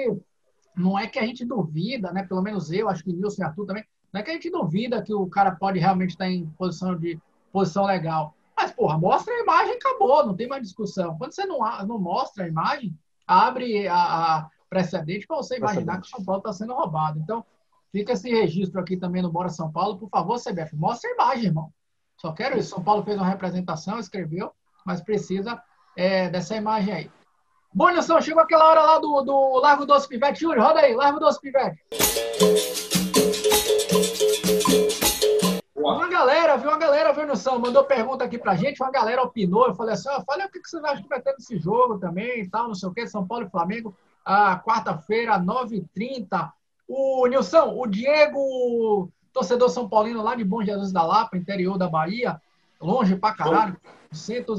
[0.76, 3.66] não é que a gente duvida, né, pelo menos eu, acho que Nilson e Arthur
[3.66, 6.96] também, não é que a gente duvida que o cara pode realmente estar em posição
[6.96, 7.18] de
[7.50, 11.16] posição legal, mas, porra, mostra a imagem acabou, não tem mais discussão.
[11.18, 16.06] Quando você não, não mostra a imagem, abre a, a precedente para você imaginar que
[16.06, 17.18] o São Paulo está sendo roubado.
[17.18, 17.44] Então,
[17.90, 19.98] fica esse registro aqui também no Bora São Paulo.
[19.98, 21.72] Por favor, CBF, mostra a imagem, irmão.
[22.16, 22.70] Só quero isso.
[22.70, 24.52] São Paulo fez uma representação, escreveu,
[24.84, 25.60] mas precisa
[25.96, 27.10] é, dessa imagem aí.
[27.74, 30.40] Bom, Nilson, chegou aquela hora lá do, do Largo Doce Pivete.
[30.40, 31.82] Júlio, roda aí, Largo Doce Pivete.
[35.74, 36.68] Uma galera, viu?
[36.70, 39.66] Uma galera viu São, mandou pergunta aqui pra gente, uma galera opinou.
[39.66, 42.42] Eu falei assim: falei o que, que você acha que vai ter nesse jogo também
[42.42, 43.06] e tal, não sei o quê.
[43.06, 46.52] São Paulo e Flamengo, a quarta-feira, 9h30.
[46.86, 51.88] O Nilson, o Diego, torcedor São Paulino lá de Bom Jesus da Lapa, interior da
[51.88, 52.40] Bahia,
[52.82, 53.76] longe pra caralho,
[54.12, 54.50] 7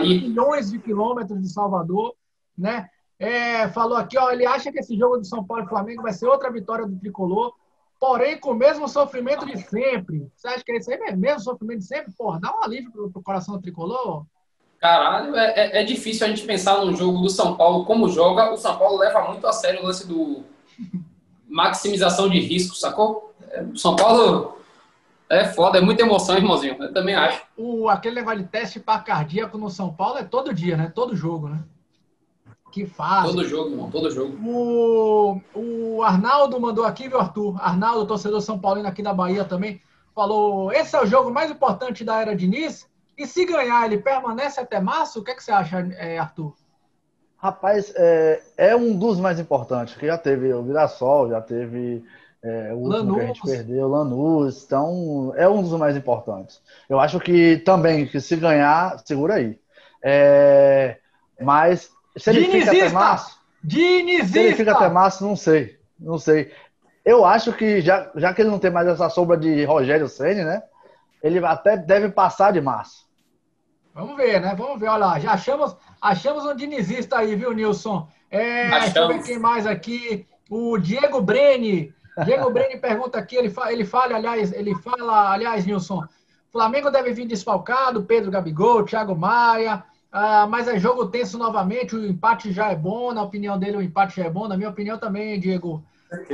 [0.00, 2.14] milhões de quilômetros de Salvador,
[2.56, 2.88] né?
[3.18, 6.12] É, falou aqui, ó, ele acha que esse jogo do São Paulo e Flamengo vai
[6.12, 7.54] ser outra vitória do tricolor
[8.02, 10.28] porém com o mesmo sofrimento de sempre.
[10.34, 11.18] Você acha que é isso aí mesmo?
[11.18, 12.12] Mesmo sofrimento de sempre?
[12.18, 14.26] Porra, dá um alívio pro, pro coração do tricolor?
[14.80, 18.50] Caralho, é, é, é, difícil a gente pensar no jogo do São Paulo como joga.
[18.50, 20.42] O São Paulo leva muito a sério o lance do
[21.48, 23.32] maximização de risco, sacou?
[23.50, 24.58] É, o São Paulo
[25.32, 26.76] É foda, é muita emoção, irmãozinho.
[26.78, 27.42] Eu também acho.
[27.56, 30.92] O, aquele negócio de teste para cardíaco no São Paulo é todo dia, né?
[30.94, 31.64] Todo jogo, né?
[32.70, 33.30] Que faz.
[33.30, 34.36] Todo jogo, irmão, todo jogo.
[34.46, 37.58] O, o Arnaldo mandou aqui, viu, Arthur?
[37.62, 39.80] Arnaldo, torcedor São Paulino aqui da Bahia também,
[40.14, 42.86] falou: esse é o jogo mais importante da era Diniz.
[43.16, 45.20] E se ganhar, ele permanece até março?
[45.20, 46.54] O que, é que você acha, é, Arthur?
[47.38, 52.04] Rapaz, é, é, um dos mais importantes, que já teve o Virassol, já teve
[52.42, 53.16] é, o último Lanús.
[53.16, 56.60] que a gente perdeu, Lanús, então é um dos mais importantes.
[56.88, 59.58] Eu acho que também, que se ganhar, segura aí.
[60.02, 60.98] É,
[61.40, 62.72] mas se ele Dinizista!
[62.72, 63.38] fica até março.
[63.62, 64.32] Dinizista!
[64.32, 65.78] Se ele fica até março, não sei.
[65.98, 66.52] Não sei.
[67.04, 70.44] Eu acho que, já, já que ele não tem mais essa sombra de Rogério Senni,
[70.44, 70.62] né?
[71.22, 73.06] Ele até deve passar de março.
[73.94, 74.54] Vamos ver, né?
[74.56, 74.88] Vamos ver.
[74.88, 78.08] Olha lá, já achamos, achamos um dinizista aí, viu, Nilson?
[78.30, 80.26] É, deixa eu ver quem mais aqui.
[80.50, 81.94] O Diego Breni.
[82.24, 86.04] Diego Breni pergunta aqui, ele fala, ele fala, aliás, ele fala, aliás, Nilson,
[86.50, 92.06] Flamengo deve vir desfalcado, Pedro Gabigol, Thiago Maia, ah, mas é jogo tenso novamente, o
[92.06, 94.98] empate já é bom, na opinião dele o empate já é bom, na minha opinião
[94.98, 95.82] também, Diego.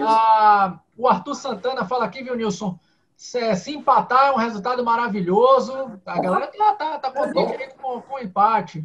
[0.02, 2.76] Ah, o Arthur Santana fala aqui, viu, Nilson?
[3.16, 6.00] Se, se, empatar é um resultado maravilhoso.
[6.04, 8.84] A galera tá, tá, tá contente com, com o empate.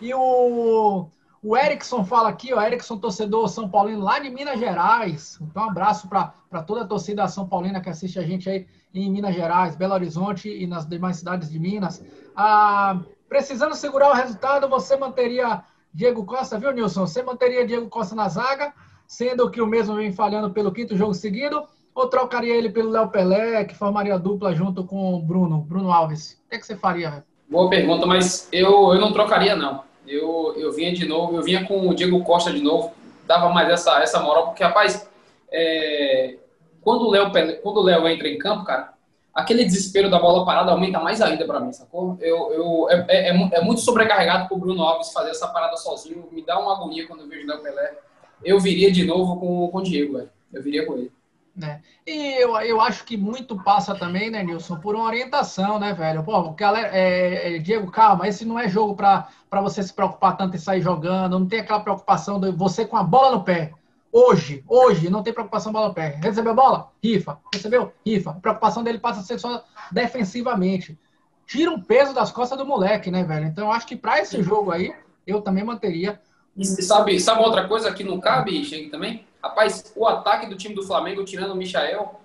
[0.00, 1.08] E o,
[1.42, 5.38] o Erickson fala aqui, o Erickson, torcedor São Paulino lá de Minas Gerais.
[5.40, 9.10] Então, um abraço para toda a torcida São Paulina que assiste a gente aí em
[9.10, 12.02] Minas Gerais, Belo Horizonte e nas demais cidades de Minas.
[12.34, 12.98] Ah,
[13.28, 17.06] Precisando segurar o resultado, você manteria Diego Costa, viu, Nilson?
[17.06, 18.72] Você manteria Diego Costa na zaga,
[19.06, 21.62] sendo que o mesmo vem falhando pelo quinto jogo seguido,
[21.94, 26.40] ou trocaria ele pelo Léo Pelé, que formaria dupla junto com o Bruno, Bruno Alves?
[26.46, 27.22] O que, é que você faria?
[27.50, 29.84] Boa pergunta, mas eu, eu não trocaria, não.
[30.08, 32.92] Eu, eu vinha de novo, eu vinha com o Diego Costa de novo,
[33.26, 35.08] dava mais essa, essa moral, porque, rapaz,
[35.52, 36.36] é,
[36.82, 37.30] quando o Léo
[37.62, 38.94] quando Léo entra em campo, cara,
[39.34, 42.16] aquele desespero da bola parada aumenta mais ainda para mim, sacou?
[42.20, 46.28] Eu, eu, é, é, é, é muito sobrecarregado pro Bruno Alves fazer essa parada sozinho,
[46.32, 47.98] me dá uma agonia quando eu vejo o Léo Pelé.
[48.44, 50.30] Eu viria de novo com, com o Diego, velho.
[50.52, 51.12] Eu viria com ele.
[51.60, 51.80] É.
[52.06, 56.22] E eu, eu acho que muito passa também, né, Nilson, por uma orientação, né, velho?
[56.22, 59.28] Pô, galera, é, é, Diego, calma, esse não é jogo para
[59.60, 63.02] você se preocupar tanto em sair jogando, não tem aquela preocupação de você com a
[63.02, 63.72] bola no pé.
[64.10, 66.18] Hoje, hoje, não tem preocupação bola pé.
[66.22, 66.90] Recebeu bola?
[67.02, 67.38] Rifa.
[67.52, 67.92] Recebeu?
[68.06, 68.30] Rifa.
[68.30, 70.98] A preocupação dele passa a ser só defensivamente.
[71.46, 73.46] Tira um peso das costas do moleque, né, velho?
[73.46, 74.94] Então, eu acho que para esse jogo aí,
[75.26, 76.20] eu também manteria.
[76.56, 79.27] E sabe, sabe outra coisa que não cabe, Chega também?
[79.42, 82.20] Rapaz, o ataque do time do Flamengo, tirando o Michael,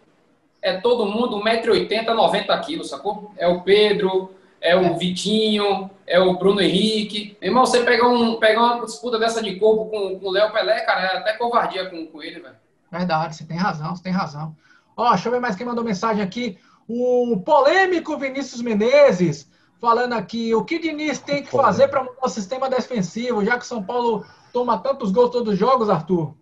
[0.62, 3.32] é todo mundo 1,80m, 90kg, sacou?
[3.38, 7.38] É o Pedro, é o Vitinho, é o Bruno Henrique.
[7.42, 10.80] Irmão, você pegar, um, pegar uma disputa dessa de corpo com, com o Léo Pelé,
[10.82, 12.56] cara, é até covardia com, com ele, velho.
[12.90, 14.56] Verdade, você tem razão, você tem razão.
[14.96, 16.58] Ó, deixa eu ver mais quem mandou mensagem aqui.
[16.88, 22.30] O polêmico Vinícius Menezes falando aqui, o que Diniz tem que fazer para mudar o
[22.30, 26.34] sistema defensivo, já que o São Paulo toma tantos gols todos os jogos, Arthur?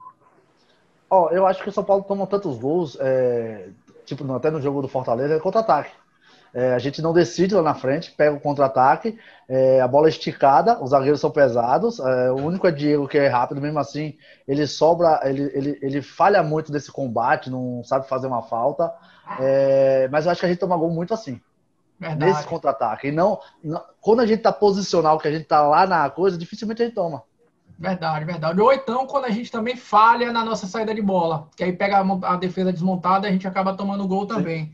[1.13, 3.67] Ó, eu acho que o São Paulo toma tantos gols, é,
[4.05, 5.91] tipo, até no jogo do Fortaleza, é contra-ataque.
[6.53, 10.09] É, a gente não decide lá na frente, pega o contra-ataque, é, a bola é
[10.09, 14.17] esticada, os zagueiros são pesados, é, o único é Diego que é rápido, mesmo assim,
[14.47, 18.93] ele sobra, ele, ele, ele falha muito desse combate, não sabe fazer uma falta,
[19.37, 21.41] é, mas eu acho que a gente toma gol muito assim.
[21.99, 22.31] Verdade.
[22.31, 23.09] Nesse contra-ataque.
[23.09, 26.37] E não, não, quando a gente tá posicional, que a gente tá lá na coisa,
[26.37, 27.21] dificilmente a gente toma.
[27.81, 28.61] Verdade, verdade.
[28.61, 31.97] Ou então quando a gente também falha na nossa saída de bola, que aí pega
[31.99, 34.65] a, defesa desmontada e a gente acaba tomando gol também.
[34.65, 34.73] Sim.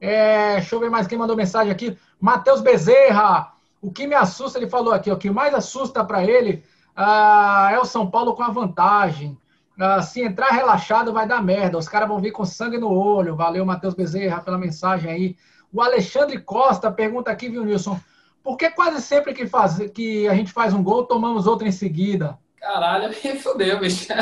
[0.00, 1.96] É, deixa eu ver mais quem mandou mensagem aqui.
[2.20, 3.52] Matheus Bezerra.
[3.80, 6.64] O que me assusta, ele falou aqui, o que mais assusta para ele
[6.96, 9.38] ah, é o São Paulo com a vantagem.
[9.78, 11.78] Ah, se entrar relaxado, vai dar merda.
[11.78, 13.36] Os caras vão vir com sangue no olho.
[13.36, 15.36] Valeu, Matheus Bezerra, pela mensagem aí.
[15.72, 18.00] O Alexandre Costa pergunta aqui, viu, Nilson?
[18.42, 21.70] Por que quase sempre que, faz, que a gente faz um gol, tomamos outro em
[21.70, 22.36] seguida?
[22.60, 24.12] Caralho, me fodeu, bicho.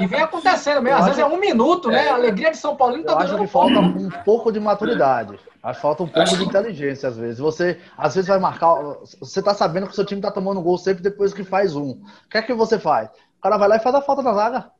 [0.00, 0.98] E vem acontecendo mesmo.
[0.98, 2.08] Às vezes é um minuto, né?
[2.08, 5.38] A alegria de São Paulino tá Eu acho que falta um pouco de maturidade.
[5.62, 7.38] Acho que falta um pouco de inteligência, às vezes.
[7.38, 8.74] Você, às vezes, vai marcar.
[9.20, 11.90] Você tá sabendo que o seu time tá tomando gol sempre depois que faz um.
[11.90, 13.08] O que é que você faz?
[13.38, 14.70] O cara vai lá e faz a falta na zaga.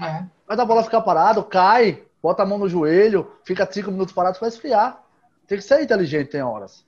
[0.00, 0.24] É.
[0.46, 4.38] Faz a bola ficar parado, cai, bota a mão no joelho, fica cinco minutos parado,
[4.38, 5.02] vai esfriar.
[5.46, 6.85] Tem que ser inteligente, tem horas.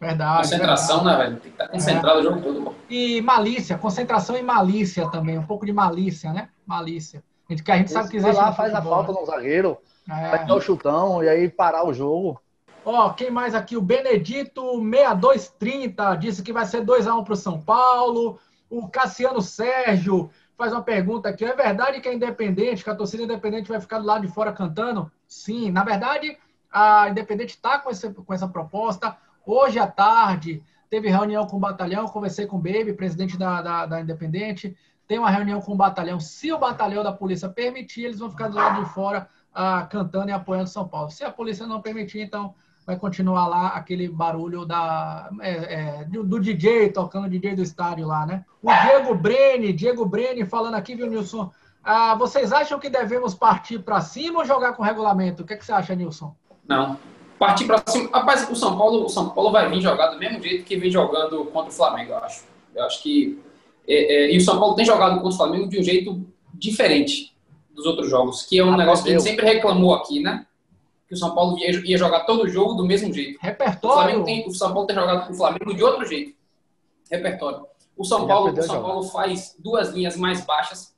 [0.00, 0.42] Verdade.
[0.42, 1.18] Concentração, verdade.
[1.18, 1.40] né, velho?
[1.40, 2.20] Tem que estar concentrado é.
[2.20, 2.62] o jogo todo.
[2.62, 2.74] Pô.
[2.88, 5.38] E malícia, concentração e malícia também.
[5.38, 6.48] Um pouco de malícia, né?
[6.66, 7.22] Malícia.
[7.48, 8.36] A gente, que a gente sabe que existe.
[8.36, 9.78] lá, faz a falta no zagueiro,
[10.08, 10.30] é.
[10.30, 12.40] vai dar o chutão e aí parar o jogo.
[12.84, 13.76] Ó, quem mais aqui?
[13.76, 18.38] O Benedito 6230 disse que vai ser 2x1 para o São Paulo.
[18.68, 21.44] O Cassiano Sérgio faz uma pergunta aqui.
[21.44, 24.52] É verdade que é independente, que a torcida independente vai ficar do lado de fora
[24.52, 25.10] cantando?
[25.26, 26.38] Sim, na verdade,
[26.70, 27.90] A Independente está com,
[28.24, 29.16] com essa proposta.
[29.46, 33.86] Hoje à tarde teve reunião com o batalhão, conversei com o Baby, presidente da, da,
[33.86, 34.76] da Independente.
[35.06, 36.18] Tem uma reunião com o batalhão.
[36.18, 40.30] Se o batalhão da polícia permitir, eles vão ficar do lado de fora ah, cantando
[40.30, 41.10] e apoiando São Paulo.
[41.10, 46.40] Se a polícia não permitir, então vai continuar lá aquele barulho da, é, é, do,
[46.40, 48.44] DJ, tocando o DJ do estádio lá, né?
[48.60, 51.52] O Diego Breni, Diego Breni falando aqui, viu, Nilson?
[51.82, 55.42] Ah, vocês acham que devemos partir para cima ou jogar com regulamento?
[55.42, 56.34] O que, é que você acha, Nilson?
[56.66, 56.98] Não.
[57.38, 58.08] Partir para cima.
[58.12, 60.90] Rapaz, o São Paulo, o São Paulo vai vir jogar do mesmo jeito que vem
[60.90, 62.44] jogando contra o Flamengo, eu acho.
[62.74, 63.38] Eu acho que.
[63.86, 66.20] É, é, e o São Paulo tem jogado contra o Flamengo de um jeito
[66.54, 67.34] diferente
[67.70, 70.46] dos outros jogos, que é um ah, negócio que a gente sempre reclamou aqui, né?
[71.06, 73.38] que o São Paulo ia, ia jogar todo o jogo do mesmo jeito.
[73.40, 74.20] Repertório.
[74.20, 76.34] O, tem, o São Paulo tem jogado com o Flamengo de outro jeito.
[77.10, 77.66] Repertório.
[77.96, 80.94] O São Paulo, o São Paulo faz duas linhas mais baixas.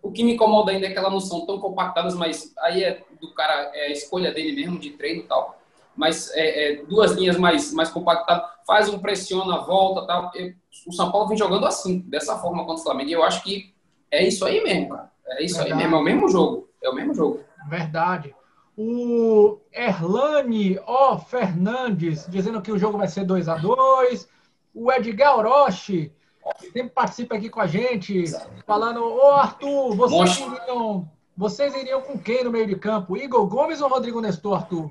[0.00, 3.02] O que me incomoda ainda é que elas não são tão compactadas, mas aí é
[3.20, 5.60] do cara, é a escolha dele mesmo, de treino e tal.
[5.98, 10.30] Mas é, é, duas linhas mais, mais compactadas, faz um pressiona, volta tal.
[10.32, 10.54] Eu,
[10.86, 13.10] o São Paulo vem jogando assim, dessa forma contra o Flamengo.
[13.10, 13.74] E eu acho que
[14.08, 15.10] é isso aí mesmo, cara.
[15.26, 15.72] É isso Verdade.
[15.72, 16.68] aí mesmo, é o mesmo jogo.
[16.80, 17.40] É o mesmo jogo.
[17.68, 18.32] Verdade.
[18.76, 21.18] O Erlane O.
[21.18, 24.28] Fernandes dizendo que o jogo vai ser 2 a 2
[24.72, 26.12] O Edgar Orochi
[26.60, 28.22] sempre participa aqui com a gente,
[28.64, 33.16] falando: Ô Arthur, vocês iriam, vocês iriam com quem no meio de campo?
[33.16, 34.90] Igor Gomes ou Rodrigo Nestor, Arthur?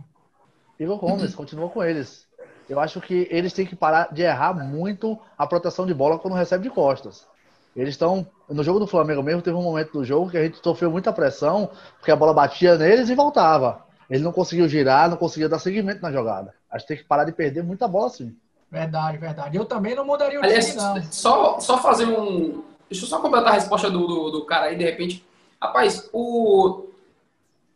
[0.79, 2.27] Igor Gomes, continua com eles.
[2.69, 6.33] Eu acho que eles têm que parar de errar muito a proteção de bola quando
[6.33, 7.25] recebe de costas.
[7.75, 8.27] Eles estão.
[8.49, 11.13] No jogo do Flamengo mesmo, teve um momento do jogo que a gente sofreu muita
[11.13, 13.85] pressão, porque a bola batia neles e voltava.
[14.09, 16.53] Ele não conseguiu girar, não conseguiu dar seguimento na jogada.
[16.71, 18.35] Acho que tem que parar de perder muita bola assim.
[18.71, 19.57] Verdade, verdade.
[19.57, 21.03] Eu também não mudaria o Aliás, time, não.
[21.11, 22.63] Só, só fazer um.
[22.89, 25.25] Deixa eu só completar a resposta do, do, do cara aí, de repente.
[25.61, 26.86] Rapaz, o.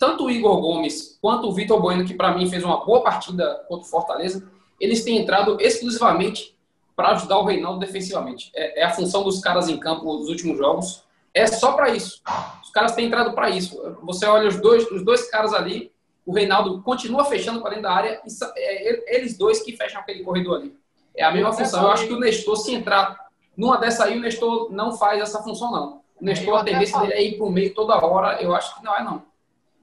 [0.01, 3.63] Tanto o Igor Gomes quanto o Vitor Bueno, que para mim fez uma boa partida
[3.67, 6.57] contra o Fortaleza, eles têm entrado exclusivamente
[6.95, 8.51] para ajudar o Reinaldo defensivamente.
[8.55, 11.03] É, é, a função dos caras em campo nos últimos jogos.
[11.35, 12.19] É só para isso.
[12.63, 13.79] Os caras têm entrado para isso.
[14.01, 15.91] Você olha os dois, os dois caras ali,
[16.25, 20.23] o Reinaldo continua fechando para dentro da área e é eles dois que fecham aquele
[20.23, 20.75] corredor ali.
[21.15, 21.83] É a mesma função.
[21.83, 25.43] Eu acho que o Nestor, se entrar numa dessa aí, o Nestor não faz essa
[25.43, 26.01] função, não.
[26.19, 28.41] O Nestor, a tendência dele é ir para o meio toda hora.
[28.41, 29.29] Eu acho que não é, não.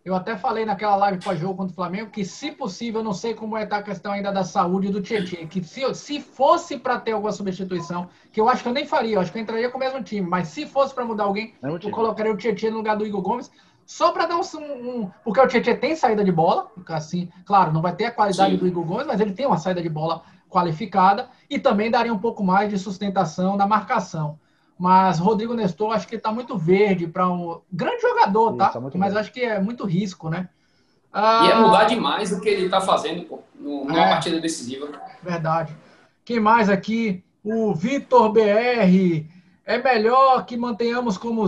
[0.09, 3.35] Eu até falei naquela live pós-jogo contra o Flamengo que, se possível, eu não sei
[3.35, 6.99] como é tá a questão ainda da saúde do Tietchan, que se, se fosse para
[6.99, 9.69] ter alguma substituição, que eu acho que eu nem faria, eu acho que eu entraria
[9.69, 12.71] com o mesmo time, mas se fosse para mudar alguém, é eu colocaria o Tietchan
[12.71, 13.51] no lugar do Igor Gomes,
[13.85, 17.83] só para dar um, um, Porque o Tietchan tem saída de bola, assim, claro, não
[17.83, 18.57] vai ter a qualidade Sim.
[18.57, 22.19] do Igor Gomes, mas ele tem uma saída de bola qualificada e também daria um
[22.19, 24.39] pouco mais de sustentação na marcação.
[24.79, 28.69] Mas Rodrigo Nestor acho que está muito verde para um grande jogador, tá?
[28.69, 30.49] tá mas acho que é muito risco, né?
[31.13, 34.89] Ah, e é mudar demais o que ele está fazendo pô, numa é, partida decisiva.
[35.23, 35.77] Verdade.
[36.25, 37.25] Quem mais aqui?
[37.43, 39.27] O Vitor BR.
[39.65, 41.47] É melhor que mantenhamos como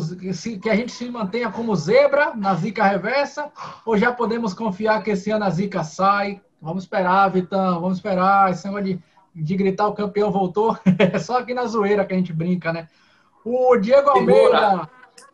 [0.61, 3.51] que a gente se mantenha como zebra na zica reversa
[3.87, 6.41] ou já podemos confiar que esse ano a zica sai?
[6.61, 8.51] Vamos esperar, Vitão, vamos esperar.
[8.51, 9.03] Esse negócio de,
[9.35, 12.89] de gritar o campeão voltou é só aqui na zoeira que a gente brinca, né?
[13.45, 14.89] O Diego Almeida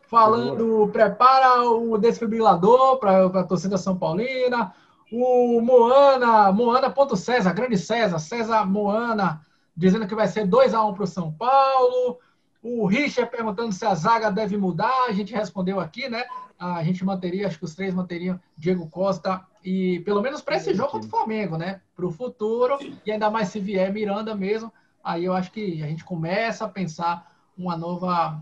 [0.08, 4.72] falando, prepara o desfibrilador para a torcida São Paulina.
[5.12, 9.40] O Moana, Moana.César, grande César, César Moana,
[9.76, 12.18] dizendo que vai ser 2x1 para o São Paulo.
[12.62, 15.06] O Richard perguntando se a zaga deve mudar.
[15.08, 16.24] A gente respondeu aqui, né?
[16.58, 20.72] A gente manteria, acho que os três manteriam Diego Costa e pelo menos para esse
[20.72, 21.80] jogo contra o Flamengo, né?
[21.94, 24.72] Para o futuro, e ainda mais se vier Miranda mesmo,
[25.04, 28.40] aí eu acho que a gente começa a pensar uma nova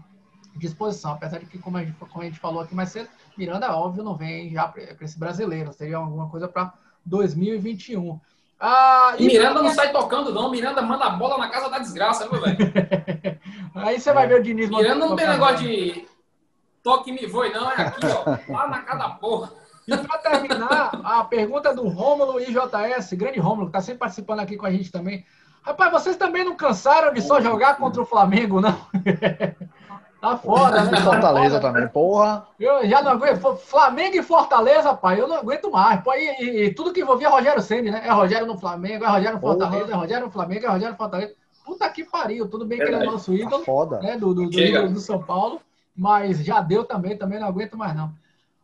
[0.56, 1.12] disposição.
[1.12, 4.04] Apesar de que, como a gente, como a gente falou aqui mais cedo, Miranda, óbvio,
[4.04, 5.72] não vem já para esse brasileiro.
[5.72, 6.72] Seria alguma coisa para
[7.04, 8.20] 2021.
[8.58, 10.50] Ah, e Miranda não sai tocando, não.
[10.50, 12.56] Miranda manda a bola na casa da desgraça, viu, velho?
[13.74, 14.70] Aí você vai ver o Diniz.
[14.70, 16.06] Miranda não tem negócio de
[16.82, 17.70] toque me voe, não.
[17.70, 18.52] É aqui, ó.
[18.52, 19.52] Lá na casa da porra.
[19.86, 24.56] E para terminar, a pergunta do Rômulo IJS, grande Rômulo, que está sempre participando aqui
[24.56, 25.26] com a gente também.
[25.64, 28.78] Rapaz, vocês também não cansaram de só jogar contra o Flamengo, não?
[30.20, 31.00] tá foda, né?
[31.00, 32.46] Fortaleza tá também, porra.
[32.60, 33.56] Eu já não aguento.
[33.56, 36.02] Flamengo e Fortaleza, pai, eu não aguento mais.
[36.02, 38.02] Pô, e, e, e tudo que envolvia Rogério Senna, né?
[38.04, 39.96] É Rogério no Flamengo, é Rogério no Fortaleza, porra.
[39.96, 41.34] é Rogério no Flamengo, é Rogério no Fortaleza.
[41.64, 42.46] Puta que pariu.
[42.46, 44.00] Tudo bem que ele é nosso ídolo, tá foda.
[44.00, 44.18] né?
[44.18, 45.62] Do, do, do, do, do São Paulo.
[45.96, 48.12] Mas já deu também, também não aguento mais, não.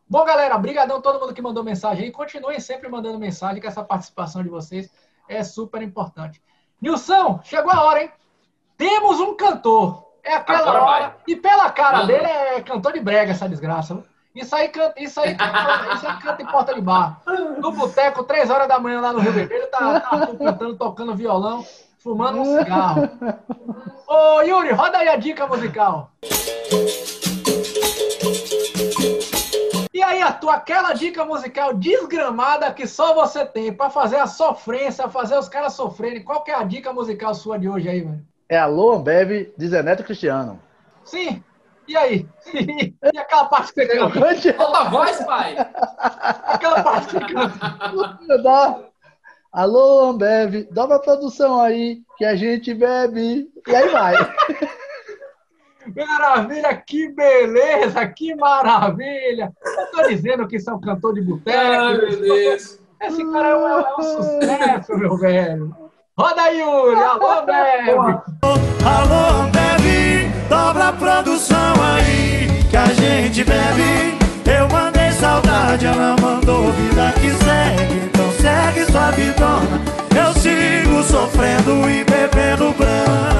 [0.07, 2.11] Bom, galera, brigadão todo mundo que mandou mensagem aí.
[2.11, 4.91] Continuem sempre mandando mensagem, que essa participação de vocês
[5.27, 6.41] é super importante.
[6.81, 8.11] Nilson, chegou a hora, hein?
[8.77, 10.03] Temos um cantor.
[10.23, 11.01] É aquela Agora hora.
[11.01, 11.13] Vai.
[11.27, 14.03] E pela cara dele é cantor de brega essa desgraça.
[14.33, 15.35] Isso aí canta, isso aí,
[15.95, 17.21] isso aí canta em porta de bar.
[17.57, 21.65] No boteco, três horas da manhã lá no Rio Vermelho, tá, tá cantando, tocando violão,
[21.99, 23.09] fumando um cigarro.
[24.07, 26.09] Ô, Yuri, roda aí a dica musical.
[30.21, 35.09] E aí, Arthur, aquela dica musical desgramada que só você tem pra fazer a sofrência,
[35.09, 36.23] fazer os caras sofrerem.
[36.23, 38.21] Qual que é a dica musical sua de hoje aí, velho?
[38.47, 40.61] É Alô Ambev de Zeneto Cristiano.
[41.03, 41.43] Sim.
[41.87, 42.27] E aí?
[43.11, 44.19] E aquela parte que você canta?
[44.19, 45.55] Cante Solta a voz, pai.
[46.45, 48.37] Aquela parte que você canta.
[48.43, 48.79] Dá.
[49.51, 53.51] Alô, Ambev, dá uma produção aí que a gente bebe.
[53.67, 54.13] E aí vai.
[55.95, 59.51] Maravilha, que beleza, que maravilha.
[59.65, 62.05] Eu tô dizendo que isso é um cantor de Ai, boteco.
[62.05, 62.79] meu Deus.
[63.01, 65.75] Esse cara é um, é um sucesso, meu velho.
[66.17, 67.01] Roda aí, Yuri.
[67.01, 68.21] Alô, velho.
[68.85, 74.19] Alô, Ambev, dobra a produção aí que a gente bebe.
[74.45, 78.05] Eu mandei saudade, ela mandou vida que segue.
[78.05, 79.81] Então segue sua vidona.
[80.15, 83.30] Eu sigo sofrendo e bebendo brama.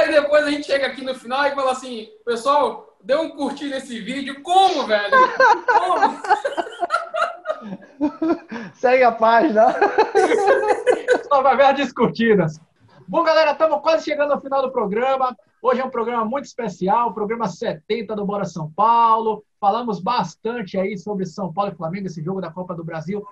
[0.00, 3.68] Aí depois a gente chega aqui no final e fala assim, pessoal, dê um curtir
[3.68, 4.42] nesse vídeo.
[4.42, 5.14] Como, velho?
[5.66, 6.22] Como?
[8.72, 9.74] Segue a página.
[11.28, 12.58] Só vai ver as discutidas.
[13.06, 15.36] Bom, galera, estamos quase chegando ao final do programa.
[15.60, 19.44] Hoje é um programa muito especial, programa 70 do Bora São Paulo.
[19.60, 23.22] Falamos bastante aí sobre São Paulo e Flamengo, esse jogo da Copa do Brasil.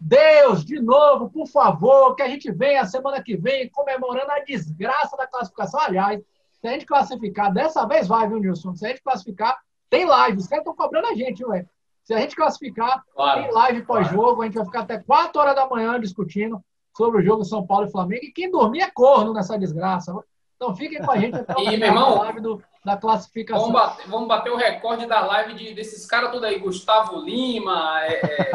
[0.00, 5.16] Deus, de novo, por favor, que a gente venha semana que vem comemorando a desgraça
[5.16, 5.78] da classificação.
[5.80, 6.20] Aliás,
[6.60, 8.74] se a gente classificar, dessa vez vai, viu, Nilson?
[8.74, 9.58] Se a gente classificar,
[9.90, 10.38] tem live.
[10.38, 11.66] Os caras estão cobrando a gente, ué.
[12.02, 13.42] Se a gente classificar, Claro.
[13.42, 14.40] tem live pós-jogo.
[14.40, 16.60] A gente vai ficar até 4 horas da manhã discutindo
[16.96, 18.24] sobre o jogo São Paulo e Flamengo.
[18.24, 20.12] E quem dormir é corno nessa desgraça.
[20.56, 23.70] Então fiquem com a gente até o E, meu irmão, live do, da classificação.
[23.70, 26.58] Vamos bater, vamos bater o recorde da live de, desses caras tudo aí.
[26.58, 28.52] Gustavo Lima, é,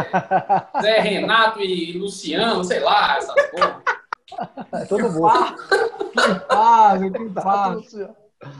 [0.81, 3.83] Zé Renato e Luciano, sei lá, essas porra.
[4.73, 5.55] É todo mundo.
[6.11, 8.09] Que fase, que fase.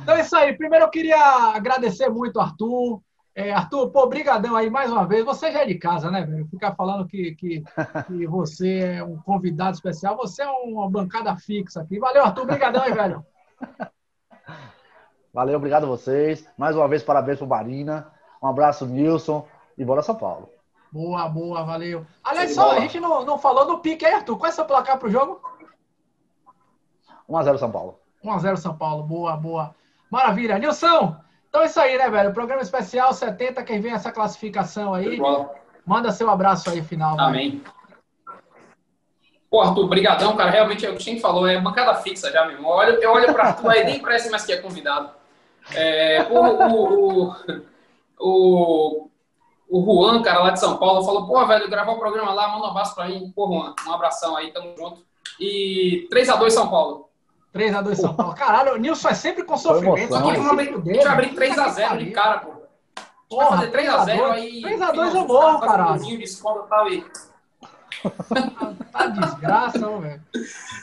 [0.01, 0.53] Então é isso aí.
[0.55, 1.19] Primeiro eu queria
[1.55, 3.01] agradecer muito, Arthur.
[3.33, 5.25] É, Arthur, pô, brigadão aí mais uma vez.
[5.25, 6.47] Você já é de casa, né, velho?
[6.47, 7.63] Ficar falando que, que,
[8.07, 10.15] que você é um convidado especial.
[10.17, 11.99] Você é uma bancada fixa aqui.
[11.99, 12.45] Valeu, Arthur.
[12.45, 13.25] Brigadão aí, velho.
[15.35, 16.47] Valeu, obrigado a vocês.
[16.57, 18.07] Mais uma vez, parabéns pro Marina.
[18.41, 19.45] Um abraço, Nilson.
[19.77, 20.49] E bora São Paulo.
[20.89, 22.07] Boa, boa, valeu.
[22.23, 24.37] Aliás, só, a gente não, não falou do pique aí, Arthur.
[24.37, 25.41] Qual é seu placar pro jogo?
[27.29, 27.99] 1x0 São Paulo.
[28.23, 29.03] 1x0 São Paulo.
[29.03, 29.75] Boa, boa.
[30.09, 30.57] Maravilha.
[30.57, 31.17] Nilson,
[31.49, 32.31] então é isso aí, né, velho?
[32.31, 35.19] Programa especial 70, quem vem essa classificação aí,
[35.85, 37.17] manda seu abraço aí final.
[37.17, 37.27] velho.
[37.27, 37.63] Amém.
[39.49, 40.49] Pô, Arthur, brigadão, cara.
[40.49, 42.71] Realmente, é o que gente falou, é bancada fixa já, meu irmão.
[42.71, 45.24] Eu olho, eu olho pra Arthur aí, nem parece mais que é convidado.
[45.73, 46.39] É, o,
[46.73, 47.35] o,
[48.19, 49.09] o,
[49.69, 52.67] o Juan, cara, lá de São Paulo, falou, pô, velho, gravar o programa lá, manda
[52.67, 53.31] um abraço pra mim.
[53.35, 55.03] Pô, Juan, um abração aí, tamo junto.
[55.39, 57.09] E 3x2 São Paulo.
[57.53, 58.35] 3x2 São Paulo.
[58.35, 60.09] Caralho, o Nilson é sempre com sofrimento.
[60.09, 62.51] Só que Vamos vamos abrir, abrir deixa eu abrir 3x0 de cara, pô.
[63.29, 64.61] Porra, fazer 3x0 aí.
[64.61, 65.99] 3x2 eu morro, caralho.
[65.99, 67.03] De escola tal, e...
[68.91, 70.21] Tá desgraça, velho.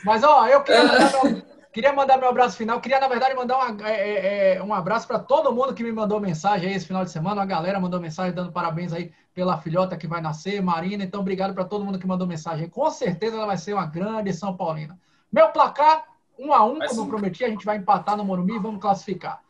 [0.04, 1.42] Mas, ó, eu meu,
[1.72, 2.80] queria mandar meu abraço final.
[2.80, 5.90] Queria, na verdade, mandar uma- é, é, é, um abraço para todo mundo que me
[5.90, 7.42] mandou mensagem aí esse final de semana.
[7.42, 11.02] A galera mandou mensagem dando parabéns aí pela filhota que vai nascer, Marina.
[11.02, 12.68] Então, obrigado para todo mundo que mandou mensagem.
[12.68, 14.98] Com certeza ela vai ser uma grande São Paulina.
[15.32, 16.04] Meu placar,
[16.38, 17.08] 1 a 1 Vai como sim.
[17.08, 19.40] prometi, a gente vai empatar no Morumbi e vamos classificar.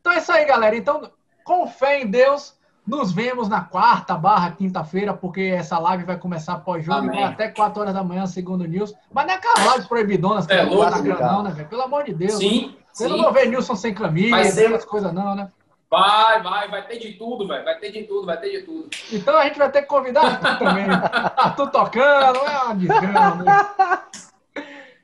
[0.00, 0.76] Então é isso aí, galera.
[0.76, 1.10] Então,
[1.44, 2.58] com fé em Deus,
[2.90, 7.46] nos vemos na quarta barra quinta-feira, porque essa live vai começar pós-jogo e vai até
[7.48, 8.92] 4 horas da manhã, segundo o News.
[9.12, 11.68] Mas não é aquelas lives proibidonas que É louco, não, né, velho?
[11.68, 12.34] Pelo amor de Deus.
[12.34, 13.22] Sim, Você não sim.
[13.22, 15.48] vai ver Nilson sem Vai camisa, ser- essas coisas não, né?
[15.88, 17.64] Vai, vai, vai ter de tudo, velho.
[17.64, 18.88] Vai ter de tudo, vai ter de tudo.
[19.12, 20.86] Então a gente vai ter que convidar Arthur também.
[21.36, 23.34] Arthur tocando, é uma desgrama.
[23.44, 23.66] né?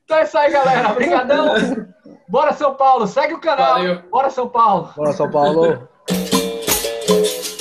[0.04, 0.90] Então é isso aí, galera.
[0.92, 1.54] Obrigadão.
[2.28, 3.06] Bora São Paulo.
[3.06, 3.74] Segue o canal.
[3.74, 4.02] Valeu.
[4.10, 4.90] Bora São Paulo.
[4.96, 5.88] Bora, São Paulo.